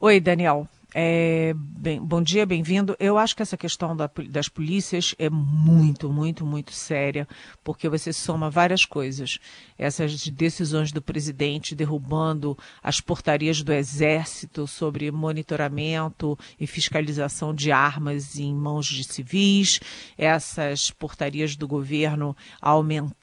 Oi, 0.00 0.18
Daniel. 0.18 0.66
É, 0.92 1.54
bem, 1.56 2.04
bom 2.04 2.20
dia, 2.20 2.44
bem-vindo. 2.44 2.96
Eu 2.98 3.16
acho 3.16 3.36
que 3.36 3.42
essa 3.42 3.56
questão 3.56 3.96
da, 3.96 4.10
das 4.28 4.48
polícias 4.48 5.14
é 5.18 5.30
muito, 5.30 6.12
muito, 6.12 6.44
muito 6.44 6.72
séria, 6.72 7.28
porque 7.62 7.88
você 7.88 8.12
soma 8.12 8.50
várias 8.50 8.84
coisas. 8.84 9.38
Essas 9.78 10.26
decisões 10.26 10.90
do 10.90 11.00
presidente 11.00 11.76
derrubando 11.76 12.58
as 12.82 13.00
portarias 13.00 13.62
do 13.62 13.72
Exército 13.72 14.66
sobre 14.66 15.10
monitoramento 15.12 16.36
e 16.58 16.66
fiscalização 16.66 17.54
de 17.54 17.70
armas 17.70 18.36
em 18.36 18.52
mãos 18.52 18.86
de 18.86 19.04
civis, 19.04 19.78
essas 20.18 20.90
portarias 20.90 21.54
do 21.54 21.68
governo 21.68 22.36
aumentando 22.60 23.20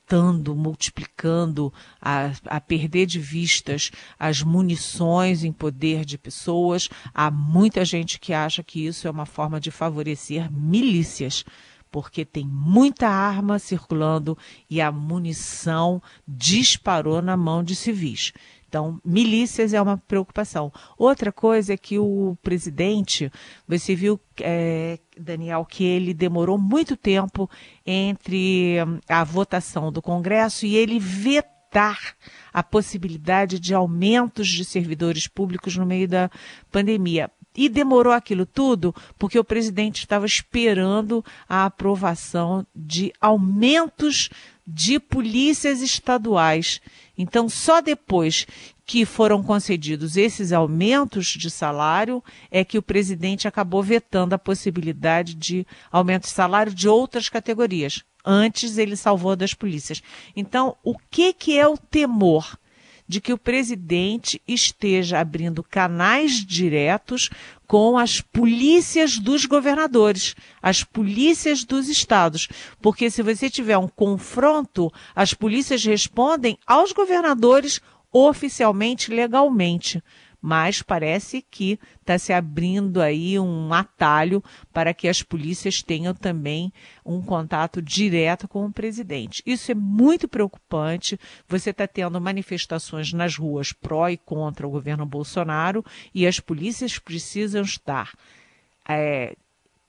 multiplicando, 0.55 1.73
a, 2.01 2.31
a 2.45 2.61
perder 2.61 3.05
de 3.05 3.19
vistas 3.19 3.91
as 4.17 4.41
munições 4.41 5.43
em 5.43 5.51
poder 5.51 6.05
de 6.05 6.17
pessoas. 6.17 6.87
Há 7.13 7.29
muita 7.57 7.83
gente 7.83 8.19
que 8.19 8.33
acha 8.33 8.61
que 8.61 8.85
isso 8.85 9.07
é 9.07 9.11
uma 9.11 9.25
forma 9.25 9.59
de 9.59 9.71
favorecer 9.71 10.51
milícias 10.51 11.43
porque 11.91 12.23
tem 12.23 12.45
muita 12.45 13.07
arma 13.07 13.57
circulando 13.57 14.37
e 14.69 14.79
a 14.79 14.91
munição 14.91 15.99
disparou 16.27 17.19
na 17.19 17.35
mão 17.35 17.63
de 17.63 17.75
civis. 17.75 18.31
Então, 18.67 19.01
milícias 19.03 19.73
é 19.73 19.81
uma 19.81 19.97
preocupação. 19.97 20.71
Outra 20.99 21.31
coisa 21.31 21.73
é 21.73 21.77
que 21.77 21.97
o 21.97 22.37
presidente, 22.43 23.31
você 23.67 23.95
viu, 23.95 24.19
é, 24.39 24.99
Daniel, 25.17 25.65
que 25.65 25.83
ele 25.83 26.13
demorou 26.13 26.59
muito 26.59 26.95
tempo 26.95 27.49
entre 27.83 28.75
hum, 28.83 28.99
a 29.07 29.23
votação 29.23 29.91
do 29.91 30.01
Congresso 30.01 30.65
e 30.65 30.75
ele 30.75 30.99
vetar 30.99 32.15
a 32.53 32.61
possibilidade 32.61 33.59
de 33.59 33.73
aumentos 33.73 34.47
de 34.47 34.65
servidores 34.65 35.27
públicos 35.27 35.75
no 35.77 35.85
meio 35.85 36.07
da 36.07 36.29
pandemia. 36.69 37.31
E 37.57 37.67
demorou 37.67 38.13
aquilo 38.13 38.45
tudo 38.45 38.93
porque 39.17 39.39
o 39.39 39.43
presidente 39.43 40.01
estava 40.01 40.25
esperando 40.25 41.25
a 41.49 41.65
aprovação 41.65 42.65
de 42.73 43.11
aumentos 43.19 44.29
de 44.65 44.99
polícias 44.99 45.81
estaduais. 45.81 46.79
Então, 47.17 47.49
só 47.49 47.81
depois 47.81 48.45
que 48.85 49.05
foram 49.05 49.43
concedidos 49.43 50.15
esses 50.15 50.53
aumentos 50.53 51.27
de 51.27 51.49
salário 51.49 52.23
é 52.49 52.63
que 52.63 52.77
o 52.77 52.81
presidente 52.81 53.47
acabou 53.47 53.83
vetando 53.83 54.33
a 54.33 54.39
possibilidade 54.39 55.33
de 55.33 55.65
aumento 55.91 56.23
de 56.23 56.29
salário 56.29 56.73
de 56.73 56.87
outras 56.87 57.27
categorias. 57.27 58.03
Antes 58.23 58.77
ele 58.77 58.95
salvou 58.95 59.35
das 59.35 59.53
polícias. 59.53 60.01
Então, 60.35 60.75
o 60.83 60.97
que, 61.09 61.33
que 61.33 61.57
é 61.57 61.67
o 61.67 61.77
temor? 61.77 62.57
De 63.07 63.21
que 63.21 63.31
o 63.31 63.37
presidente 63.37 64.41
esteja 64.47 65.19
abrindo 65.19 65.63
canais 65.63 66.45
diretos 66.45 67.29
com 67.65 67.97
as 67.97 68.21
polícias 68.21 69.17
dos 69.17 69.45
governadores, 69.45 70.35
as 70.61 70.83
polícias 70.83 71.63
dos 71.63 71.87
estados. 71.87 72.47
Porque 72.81 73.09
se 73.09 73.23
você 73.23 73.49
tiver 73.49 73.77
um 73.77 73.87
confronto, 73.87 74.91
as 75.15 75.33
polícias 75.33 75.83
respondem 75.83 76.57
aos 76.65 76.91
governadores 76.91 77.81
oficialmente, 78.11 79.11
legalmente 79.11 80.01
mas 80.47 80.81
parece 80.81 81.41
que 81.41 81.77
está 81.99 82.17
se 82.17 82.31
abrindo 82.31 83.01
aí 83.01 83.37
um 83.37 83.73
atalho 83.73 84.41
para 84.71 84.93
que 84.93 85.09
as 85.09 85.21
polícias 85.21 85.83
tenham 85.83 86.13
também 86.13 86.71
um 87.05 87.21
contato 87.21 87.81
direto 87.81 88.47
com 88.47 88.65
o 88.65 88.71
presidente. 88.71 89.43
Isso 89.45 89.73
é 89.73 89.75
muito 89.75 90.25
preocupante. 90.25 91.19
Você 91.49 91.71
está 91.71 91.85
tendo 91.85 92.21
manifestações 92.21 93.11
nas 93.11 93.35
ruas 93.35 93.73
pró 93.73 94.07
e 94.07 94.15
contra 94.15 94.65
o 94.65 94.71
governo 94.71 95.05
Bolsonaro 95.05 95.83
e 96.15 96.25
as 96.25 96.39
polícias 96.39 96.97
precisam 96.97 97.63
estar 97.63 98.13
é, 98.87 99.35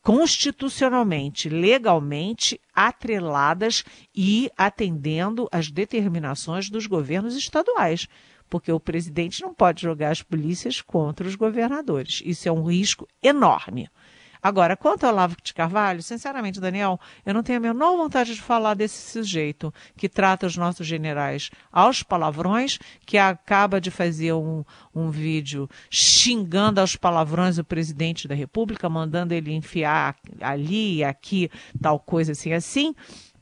constitucionalmente, 0.03 1.49
legalmente 1.49 2.61
atreladas 2.75 3.85
e 4.13 4.51
atendendo 4.59 5.49
às 5.53 5.71
determinações 5.71 6.69
dos 6.69 6.85
governos 6.89 7.37
estaduais 7.37 8.09
porque 8.49 8.73
o 8.73 8.81
presidente 8.81 9.43
não 9.43 9.55
pode 9.55 9.83
jogar 9.83 10.11
as 10.11 10.23
polícias 10.23 10.81
contra 10.81 11.27
os 11.27 11.35
governadores. 11.35 12.23
Isso 12.25 12.49
é 12.49 12.53
um 12.53 12.65
risco 12.65 13.07
enorme. 13.23 13.89
Agora, 14.43 14.77
quanto 14.77 15.05
ao 15.05 15.13
Olavo 15.13 15.37
de 15.43 15.53
Carvalho, 15.53 16.03
sinceramente, 16.03 16.61
Daniel, 16.61 16.99
eu 17.27 17.35
não 17.35 17.43
tenho 17.43 17.59
a 17.59 17.63
menor 17.63 17.97
vontade 17.97 18.35
de 18.35 18.41
falar 18.41 18.75
desse 18.75 19.11
sujeito 19.11 19.73
que 19.97 20.09
trata 20.09 20.47
os 20.47 20.57
nossos 20.57 20.87
generais 20.87 21.51
aos 21.73 22.03
palavrões, 22.03 22.79
que 23.05 23.19
acaba 23.19 23.81
de 23.81 23.91
fazer 23.91 24.33
um, 24.33 24.65
um 24.95 25.11
vídeo 25.11 25.69
xingando 25.91 26.81
aos 26.81 26.95
palavrões 26.95 27.59
o 27.59 27.65
presidente 27.65 28.29
da 28.29 28.35
República, 28.35 28.89
mandando 28.89 29.35
ele 29.35 29.53
enfiar 29.53 30.17
ali 30.41 30.99
e 30.99 31.05
aqui 31.05 31.51
tal 31.83 31.99
coisa 31.99 32.33
assim 32.33 32.53
assim, 32.53 32.95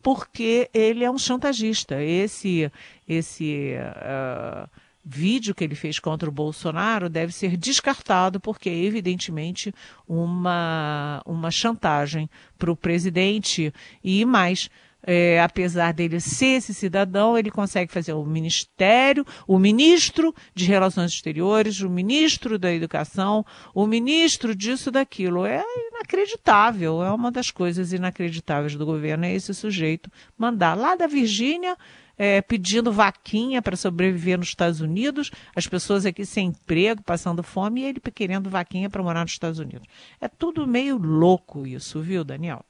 porque 0.02 0.70
ele 0.72 1.04
é 1.04 1.10
um 1.10 1.18
chantagista. 1.18 2.02
Esse, 2.02 2.70
esse 3.06 3.74
uh, 3.76 4.68
vídeo 5.08 5.54
que 5.54 5.62
ele 5.62 5.76
fez 5.76 6.00
contra 6.00 6.28
o 6.28 6.32
Bolsonaro 6.32 7.08
deve 7.08 7.32
ser 7.32 7.56
descartado, 7.56 8.40
porque 8.40 8.68
é 8.68 8.74
evidentemente 8.74 9.72
uma, 10.08 11.22
uma 11.24 11.50
chantagem 11.50 12.28
para 12.58 12.72
o 12.72 12.76
presidente 12.76 13.72
e 14.02 14.24
mais. 14.24 14.68
é, 15.06 15.40
apesar 15.40 15.92
dele 15.92 16.18
ser 16.18 16.56
esse 16.56 16.74
cidadão, 16.74 17.38
ele 17.38 17.48
consegue 17.48 17.92
fazer 17.92 18.12
o 18.12 18.24
ministério, 18.24 19.24
o 19.46 19.56
ministro 19.56 20.34
de 20.52 20.64
Relações 20.64 21.12
Exteriores, 21.12 21.80
o 21.80 21.88
ministro 21.88 22.58
da 22.58 22.72
Educação, 22.74 23.46
o 23.72 23.86
ministro 23.86 24.52
disso, 24.52 24.90
daquilo. 24.90 25.46
É 25.46 25.62
inacreditável, 25.92 27.04
é 27.04 27.12
uma 27.12 27.30
das 27.30 27.52
coisas 27.52 27.92
inacreditáveis 27.92 28.74
do 28.74 28.84
governo, 28.84 29.24
é 29.24 29.32
esse 29.32 29.54
sujeito 29.54 30.10
mandar 30.36 30.74
lá 30.74 30.96
da 30.96 31.06
Virgínia 31.06 31.76
é, 32.18 32.40
pedindo 32.40 32.92
vaquinha 32.92 33.60
para 33.60 33.76
sobreviver 33.76 34.38
nos 34.38 34.48
Estados 34.48 34.80
Unidos, 34.80 35.30
as 35.54 35.66
pessoas 35.66 36.06
aqui 36.06 36.24
sem 36.24 36.48
emprego, 36.48 37.02
passando 37.02 37.42
fome, 37.42 37.82
e 37.82 37.84
ele 37.84 38.00
querendo 38.14 38.48
vaquinha 38.48 38.88
para 38.88 39.02
morar 39.02 39.22
nos 39.22 39.32
Estados 39.32 39.58
Unidos. 39.58 39.86
É 40.20 40.28
tudo 40.28 40.66
meio 40.66 40.96
louco 40.96 41.66
isso, 41.66 42.00
viu, 42.00 42.24
Daniel? 42.24 42.64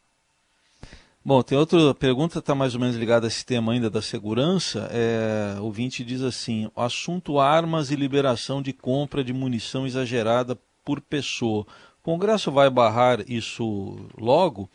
Bom, 1.25 1.43
tem 1.43 1.59
outra 1.59 1.93
pergunta, 1.93 2.39
está 2.39 2.55
mais 2.55 2.75
ou 2.75 2.81
menos 2.81 2.95
ligada 2.95 3.27
a 3.27 3.29
esse 3.29 3.45
tema 3.45 3.73
ainda 3.73 3.91
da 3.91 4.01
segurança. 4.01 4.89
É, 4.93 5.57
o 5.61 5.73
Vinte 5.73 6.05
diz 6.05 6.23
assim: 6.23 6.71
o 6.73 6.81
assunto 6.81 7.41
armas 7.41 7.91
e 7.91 7.97
liberação 7.97 8.63
de 8.63 8.73
compra 8.73 9.25
de 9.25 9.33
munição 9.33 9.85
exagerada 9.85 10.57
por 10.85 11.01
pessoa. 11.01 11.67
O 12.01 12.05
Congresso 12.05 12.53
vai 12.53 12.71
barrar 12.71 13.29
isso 13.29 14.07
logo? 14.17 14.71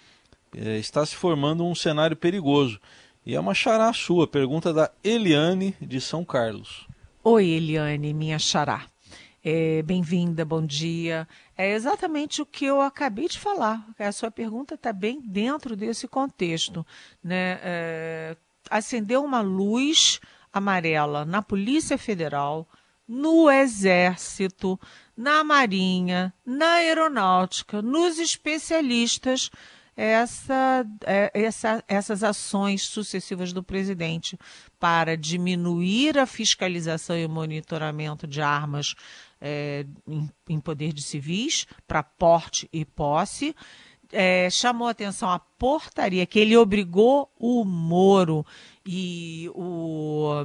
É, 0.53 0.77
está 0.77 1.05
se 1.05 1.15
formando 1.15 1.65
um 1.65 1.73
cenário 1.73 2.17
perigoso. 2.17 2.81
E 3.23 3.35
é 3.35 3.39
uma 3.39 3.53
xará 3.53 3.93
sua, 3.93 4.27
pergunta 4.27 4.73
da 4.73 4.91
Eliane 5.03 5.75
de 5.79 6.01
São 6.01 6.25
Carlos. 6.25 6.87
Oi, 7.23 7.45
Eliane, 7.45 8.15
minha 8.15 8.39
xará. 8.39 8.87
É, 9.43 9.83
Bem-vinda, 9.83 10.43
bom 10.43 10.65
dia. 10.65 11.27
É 11.55 11.71
exatamente 11.71 12.41
o 12.41 12.45
que 12.47 12.65
eu 12.65 12.81
acabei 12.81 13.27
de 13.27 13.37
falar. 13.37 13.85
A 13.99 14.11
sua 14.11 14.31
pergunta 14.31 14.73
está 14.73 14.91
bem 14.91 15.21
dentro 15.21 15.75
desse 15.75 16.07
contexto. 16.07 16.83
Né? 17.23 17.59
É, 17.61 18.37
acendeu 18.71 19.23
uma 19.23 19.41
luz 19.41 20.19
amarela 20.51 21.23
na 21.23 21.43
Polícia 21.43 21.99
Federal, 21.99 22.67
no 23.07 23.51
Exército, 23.51 24.79
na 25.15 25.43
Marinha, 25.43 26.33
na 26.43 26.73
Aeronáutica, 26.73 27.83
nos 27.83 28.17
especialistas 28.17 29.51
essa, 29.95 30.85
é, 31.05 31.31
essa, 31.33 31.83
essas 31.87 32.23
ações 32.23 32.83
sucessivas 32.83 33.51
do 33.51 33.61
presidente 33.61 34.37
para 34.79 35.17
diminuir 35.17 36.17
a 36.17 36.25
fiscalização 36.25 37.17
e 37.17 37.25
o 37.25 37.29
monitoramento 37.29 38.25
de 38.25 38.41
armas 38.41 38.95
é, 39.39 39.85
em, 40.07 40.29
em 40.49 40.59
poder 40.59 40.93
de 40.93 41.01
civis 41.01 41.65
para 41.87 42.01
porte 42.03 42.69
e 42.71 42.85
posse. 42.85 43.55
É, 44.11 44.49
chamou 44.49 44.87
atenção 44.87 45.29
a 45.29 45.39
portaria 45.39 46.25
que 46.25 46.39
ele 46.39 46.57
obrigou 46.57 47.31
o 47.39 47.63
Moro 47.63 48.45
e 48.85 49.49
o, 49.53 50.43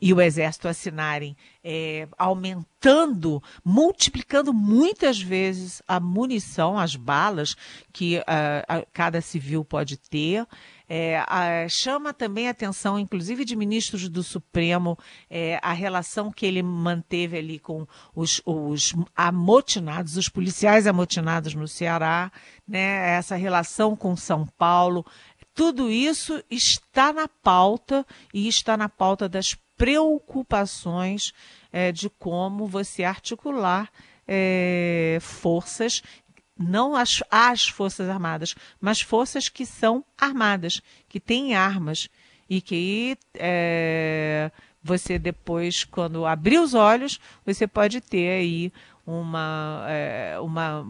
e 0.00 0.12
o 0.12 0.20
Exército 0.20 0.66
assinarem, 0.66 1.36
é, 1.62 2.08
aumentando, 2.18 3.42
multiplicando 3.64 4.52
muitas 4.52 5.20
vezes 5.20 5.82
a 5.86 6.00
munição, 6.00 6.78
as 6.78 6.96
balas 6.96 7.56
que 7.92 8.18
uh, 8.18 8.86
cada 8.92 9.20
civil 9.20 9.64
pode 9.64 9.96
ter. 9.96 10.46
É, 10.88 11.24
a, 11.26 11.66
chama 11.68 12.12
também 12.12 12.46
a 12.46 12.50
atenção, 12.50 12.98
inclusive 12.98 13.44
de 13.44 13.56
ministros 13.56 14.08
do 14.08 14.22
Supremo, 14.22 14.98
é, 15.30 15.58
a 15.62 15.72
relação 15.72 16.30
que 16.30 16.44
ele 16.44 16.62
manteve 16.62 17.38
ali 17.38 17.58
com 17.58 17.86
os, 18.14 18.42
os 18.44 18.94
amotinados, 19.16 20.16
os 20.16 20.28
policiais 20.28 20.86
amotinados 20.86 21.54
no 21.54 21.66
Ceará, 21.66 22.30
né, 22.68 23.16
essa 23.16 23.34
relação 23.36 23.96
com 23.96 24.14
São 24.16 24.46
Paulo. 24.58 25.06
Tudo 25.54 25.90
isso 25.90 26.42
está 26.50 27.12
na 27.12 27.28
pauta 27.28 28.06
e 28.32 28.46
está 28.46 28.76
na 28.76 28.88
pauta 28.88 29.28
das 29.28 29.56
preocupações 29.76 31.32
é, 31.72 31.90
de 31.90 32.10
como 32.10 32.66
você 32.66 33.04
articular 33.04 33.90
é, 34.26 35.18
forças, 35.20 36.02
não 36.58 36.94
as, 36.94 37.22
as 37.30 37.68
Forças 37.68 38.08
Armadas, 38.08 38.54
mas 38.80 39.00
forças 39.00 39.48
que 39.48 39.66
são 39.66 40.04
armadas, 40.16 40.80
que 41.08 41.18
têm 41.18 41.54
armas 41.54 42.08
e 42.48 42.60
que 42.60 43.18
é, 43.34 44.52
você 44.82 45.18
depois, 45.18 45.84
quando 45.84 46.26
abrir 46.26 46.58
os 46.58 46.74
olhos, 46.74 47.18
você 47.44 47.66
pode 47.66 48.00
ter 48.00 48.30
aí 48.30 48.72
uma, 49.06 49.84
é, 49.88 50.38
uma 50.40 50.86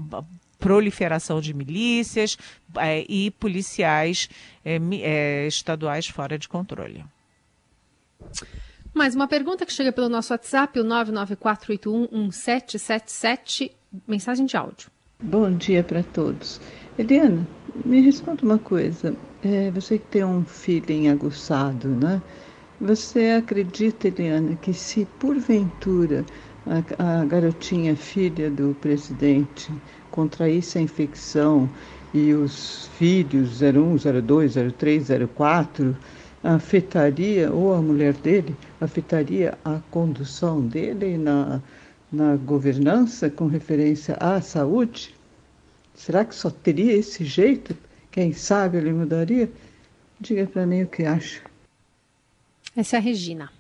proliferação 0.59 1.40
de 1.40 1.55
milícias 1.55 2.37
é, 2.77 3.07
e 3.09 3.31
policiais 3.31 4.29
é, 4.64 4.81
é, 5.00 5.46
estaduais 5.46 6.09
fora 6.09 6.37
de 6.38 6.48
controle. 6.48 7.05
Mais 8.94 9.14
uma 9.14 9.29
pergunta 9.29 9.66
que 9.66 9.72
chega 9.72 9.92
pelo 9.92 10.09
nosso 10.09 10.33
WhatsApp, 10.33 10.79
o 10.79 10.85
994811777, 10.85 13.72
mensagem 14.07 14.46
de 14.46 14.57
áudio. 14.57 14.93
Bom 15.27 15.53
dia 15.53 15.83
para 15.83 16.03
todos. 16.03 16.61
Eliana, 16.99 17.49
me 17.83 18.03
responda 18.03 18.45
uma 18.45 18.59
coisa. 18.59 19.17
É, 19.43 19.71
você 19.71 19.99
que 19.99 20.05
tem 20.09 20.23
um 20.23 20.45
feeling 20.45 21.09
aguçado, 21.09 21.89
né? 21.89 22.21
Você 22.79 23.31
acredita, 23.31 24.09
Eliana, 24.09 24.55
que 24.57 24.75
se 24.75 25.07
porventura 25.19 26.27
a, 26.67 27.21
a 27.21 27.25
garotinha 27.25 27.97
filha 27.97 28.51
do 28.51 28.77
presidente 28.83 29.73
contraísse 30.11 30.77
a 30.77 30.83
infecção 30.83 31.71
e 32.13 32.35
os 32.35 32.91
filhos 32.99 33.63
01, 33.63 33.97
02, 34.23 34.55
03, 34.77 35.09
04 35.35 35.97
afetaria, 36.43 37.51
ou 37.51 37.73
a 37.73 37.81
mulher 37.81 38.13
dele, 38.13 38.55
afetaria 38.79 39.57
a 39.65 39.81
condução 39.91 40.61
dele 40.61 41.17
na, 41.17 41.63
na 42.13 42.37
governança 42.37 43.31
com 43.31 43.47
referência 43.47 44.19
à 44.21 44.39
saúde? 44.43 45.13
Será 45.94 46.24
que 46.24 46.35
só 46.35 46.50
teria 46.50 46.92
esse 46.92 47.24
jeito? 47.24 47.76
Quem 48.11 48.33
sabe 48.33 48.78
ele 48.78 48.92
mudaria? 48.92 49.50
Diga 50.20 50.46
para 50.46 50.66
mim 50.66 50.83
o 50.83 50.88
que 50.88 51.04
acha. 51.04 51.42
Essa 52.76 52.96
é 52.96 52.98
a 52.98 53.02
Regina. 53.02 53.50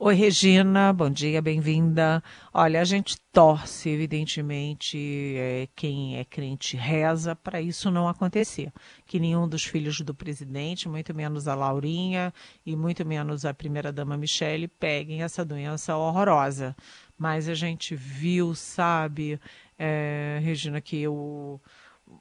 Oi, 0.00 0.14
Regina, 0.14 0.92
bom 0.92 1.10
dia, 1.10 1.42
bem-vinda. 1.42 2.22
Olha, 2.54 2.80
a 2.80 2.84
gente 2.84 3.16
torce, 3.32 3.90
evidentemente, 3.90 4.96
é, 5.36 5.68
quem 5.74 6.16
é 6.18 6.24
crente 6.24 6.76
reza 6.76 7.34
para 7.34 7.60
isso 7.60 7.90
não 7.90 8.06
acontecer. 8.06 8.72
Que 9.04 9.18
nenhum 9.18 9.48
dos 9.48 9.64
filhos 9.64 10.00
do 10.00 10.14
presidente, 10.14 10.88
muito 10.88 11.12
menos 11.12 11.48
a 11.48 11.54
Laurinha 11.56 12.32
e 12.64 12.76
muito 12.76 13.04
menos 13.04 13.44
a 13.44 13.52
primeira-dama 13.52 14.16
Michele, 14.16 14.68
peguem 14.68 15.24
essa 15.24 15.44
doença 15.44 15.96
horrorosa. 15.96 16.76
Mas 17.18 17.48
a 17.48 17.54
gente 17.54 17.96
viu, 17.96 18.54
sabe, 18.54 19.40
é, 19.78 20.40
Regina, 20.42 20.80
que 20.80 21.06
o. 21.06 21.60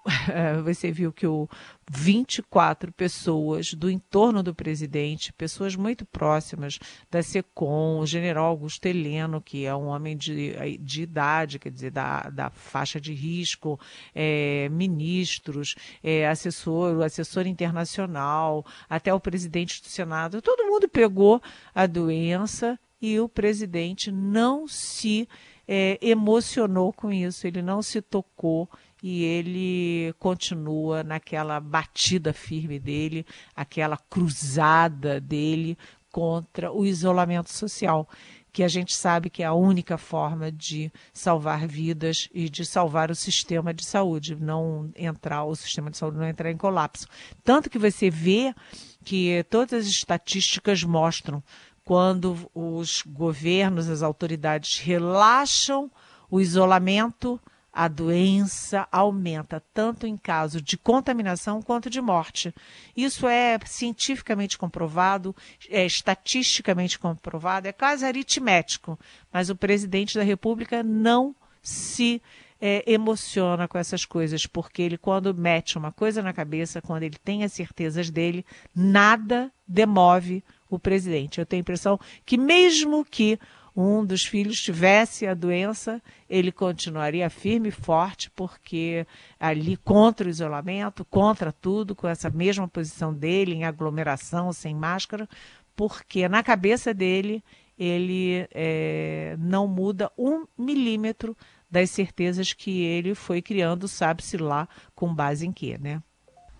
você 0.66 0.92
viu 0.92 1.14
que 1.14 1.26
o 1.26 1.48
24 1.90 2.92
pessoas 2.92 3.74
do 3.74 3.90
entorno 3.90 4.44
do 4.44 4.54
presidente, 4.54 5.32
pessoas 5.32 5.78
muito 5.78 6.06
próximas 6.06 6.78
da 7.10 7.24
SECOM, 7.24 8.00
o 8.00 8.06
general 8.06 8.48
Augusto 8.48 8.86
Heleno, 8.86 9.42
que 9.42 9.66
é 9.66 9.74
um 9.74 9.88
homem 9.88 10.18
de, 10.18 10.78
de 10.78 11.04
idade, 11.04 11.58
quer 11.58 11.72
dizer, 11.72 11.92
da, 11.92 12.24
da 12.24 12.50
faixa 12.50 13.00
de 13.00 13.14
risco, 13.14 13.80
é, 14.14 14.68
ministros, 14.70 15.76
é, 16.04 16.28
assessor, 16.28 16.98
o 16.98 17.04
assessor 17.04 17.48
internacional, 17.48 18.66
até 18.90 19.14
o 19.14 19.22
presidente 19.22 19.82
do 19.82 19.88
Senado, 19.88 20.42
todo 20.42 20.68
mundo 20.68 20.90
pegou 20.90 21.42
a 21.74 21.86
doença 21.86 22.78
e 23.02 23.20
o 23.20 23.30
presidente 23.30 24.12
não 24.12 24.68
se 24.68 25.30
é, 25.68 25.98
emocionou 26.02 26.94
com 26.94 27.12
isso, 27.12 27.46
ele 27.46 27.62
não 27.62 27.82
se 27.82 28.02
tocou 28.02 28.70
e 29.04 29.24
ele 29.24 30.14
continua 30.18 31.04
naquela 31.04 31.60
batida 31.60 32.34
firme 32.34 32.80
dele, 32.80 33.26
aquela 33.56 33.98
cruzada 33.98 35.20
dele 35.20 35.78
contra 36.12 36.72
o 36.72 36.86
isolamento 36.86 37.52
social, 37.52 38.10
que 38.52 38.64
a 38.64 38.68
gente 38.68 38.96
sabe 38.96 39.30
que 39.30 39.44
é 39.44 39.46
a 39.46 39.54
única 39.54 40.00
forma 40.00 40.52
de 40.52 40.92
salvar 41.14 41.68
vidas 41.68 42.28
e 42.34 42.50
de 42.50 42.66
salvar 42.66 43.12
o 43.12 43.16
sistema 43.16 43.72
de 43.72 43.86
saúde, 43.86 44.36
não 44.36 44.90
entrar 44.96 45.44
o 45.44 45.56
sistema 45.56 45.92
de 45.92 45.98
saúde 45.98 46.18
não 46.18 46.28
entrar 46.28 46.50
em 46.50 46.58
colapso. 46.58 47.06
Tanto 47.44 47.70
que 47.70 47.78
você 47.78 48.10
vê 48.10 48.56
que 49.04 49.46
todas 49.50 49.86
as 49.86 49.86
estatísticas 49.86 50.84
mostram 50.84 51.44
quando 51.88 52.52
os 52.54 53.02
governos, 53.02 53.88
as 53.88 54.04
autoridades 54.04 54.78
relaxam 54.78 55.90
o 56.30 56.42
isolamento, 56.42 57.40
a 57.72 57.88
doença 57.88 58.86
aumenta, 58.92 59.64
tanto 59.74 60.06
em 60.06 60.18
caso 60.18 60.62
de 60.62 60.76
contaminação 60.76 61.62
quanto 61.62 61.90
de 61.90 62.02
morte. 62.02 62.54
Isso 62.94 63.26
é 63.26 63.58
cientificamente 63.66 64.58
comprovado, 64.58 65.34
é 65.70 65.86
estatisticamente 65.86 67.00
comprovado, 67.00 67.70
é 67.70 67.72
quase 67.72 68.06
aritmético, 68.06 69.00
mas 69.32 69.50
o 69.50 69.56
presidente 69.56 70.18
da 70.18 70.24
República 70.24 70.84
não 70.84 71.34
se 71.62 72.22
é, 72.60 72.84
emociona 72.86 73.66
com 73.66 73.78
essas 73.78 74.04
coisas, 74.04 74.46
porque 74.46 74.82
ele, 74.82 74.98
quando 74.98 75.34
mete 75.34 75.78
uma 75.78 75.94
coisa 75.94 76.22
na 76.22 76.34
cabeça, 76.34 76.82
quando 76.82 77.04
ele 77.04 77.18
tem 77.24 77.46
as 77.46 77.54
certezas 77.54 78.10
dele, 78.10 78.46
nada 78.76 79.50
demove 79.66 80.44
o 80.70 80.80
presidente. 80.80 81.40
Eu 81.40 81.46
tenho 81.46 81.60
a 81.60 81.62
impressão 81.62 82.00
que, 82.26 82.38
mesmo 82.38 83.06
que 83.06 83.40
um 83.76 84.04
dos 84.04 84.26
filhos 84.26 84.60
tivesse 84.60 85.28
a 85.28 85.36
doença, 85.36 86.02
ele 86.28 86.52
continuaria 86.52 87.30
firme 87.30 87.70
e 87.70 87.72
forte, 87.72 88.32
porque 88.32 89.06
ali 89.40 89.78
contra 89.78 90.26
o 90.26 90.32
isolamento, 90.32 91.06
contra 91.06 91.52
tudo, 91.52 91.96
com 91.96 92.08
essa 92.08 92.28
mesma 92.30 92.68
posição 92.68 93.14
dele, 93.14 93.54
em 93.54 93.66
aglomeração, 93.66 94.52
sem 94.52 94.74
máscara, 94.74 95.30
porque 95.76 96.28
na 96.28 96.42
cabeça 96.42 96.92
dele 96.92 97.44
ele 97.78 98.48
é, 98.50 99.36
não 99.38 99.68
muda 99.68 100.12
um 100.18 100.48
milímetro 100.58 101.38
das 101.70 101.92
certezas 101.92 102.54
que 102.54 102.82
ele 102.82 103.14
foi 103.14 103.44
criando, 103.44 103.88
sabe-se 103.88 104.38
lá 104.38 104.68
com 104.96 105.14
base 105.14 105.46
em 105.46 105.52
quê, 105.52 105.78
né? 105.78 106.02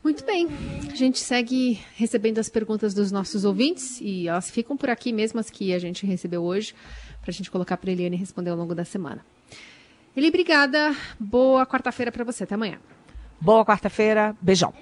Muito 0.08 0.24
bem, 0.24 0.48
a 0.90 0.96
gente 0.96 1.20
segue 1.20 1.82
recebendo 1.98 2.40
as 2.40 2.48
perguntas 2.48 2.94
dos 2.94 3.12
nossos 3.12 3.44
ouvintes 3.44 4.00
e 4.00 4.30
elas 4.30 4.50
ficam 4.50 4.78
por 4.78 4.90
aqui 4.90 5.12
mesmo 5.12 5.38
as 5.38 5.50
que 5.50 5.74
a 5.74 5.80
gente 5.80 6.06
recebeu 6.06 6.44
hoje, 6.44 6.74
para 7.20 7.30
a 7.30 7.34
gente 7.34 7.52
colocar 7.52 7.76
para 7.76 7.92
Eliane 7.92 8.16
responder 8.16 8.52
ao 8.52 8.56
longo 8.56 8.74
da 8.74 8.86
semana. 8.86 9.20
Eli, 10.16 10.30
obrigada. 10.30 10.96
Boa 11.20 11.66
quarta-feira 11.66 12.10
para 12.10 12.24
você. 12.24 12.46
Até 12.46 12.56
amanhã. 12.56 12.80
Boa 13.42 13.66
quarta-feira. 13.66 14.34
Beijão. 14.42 14.74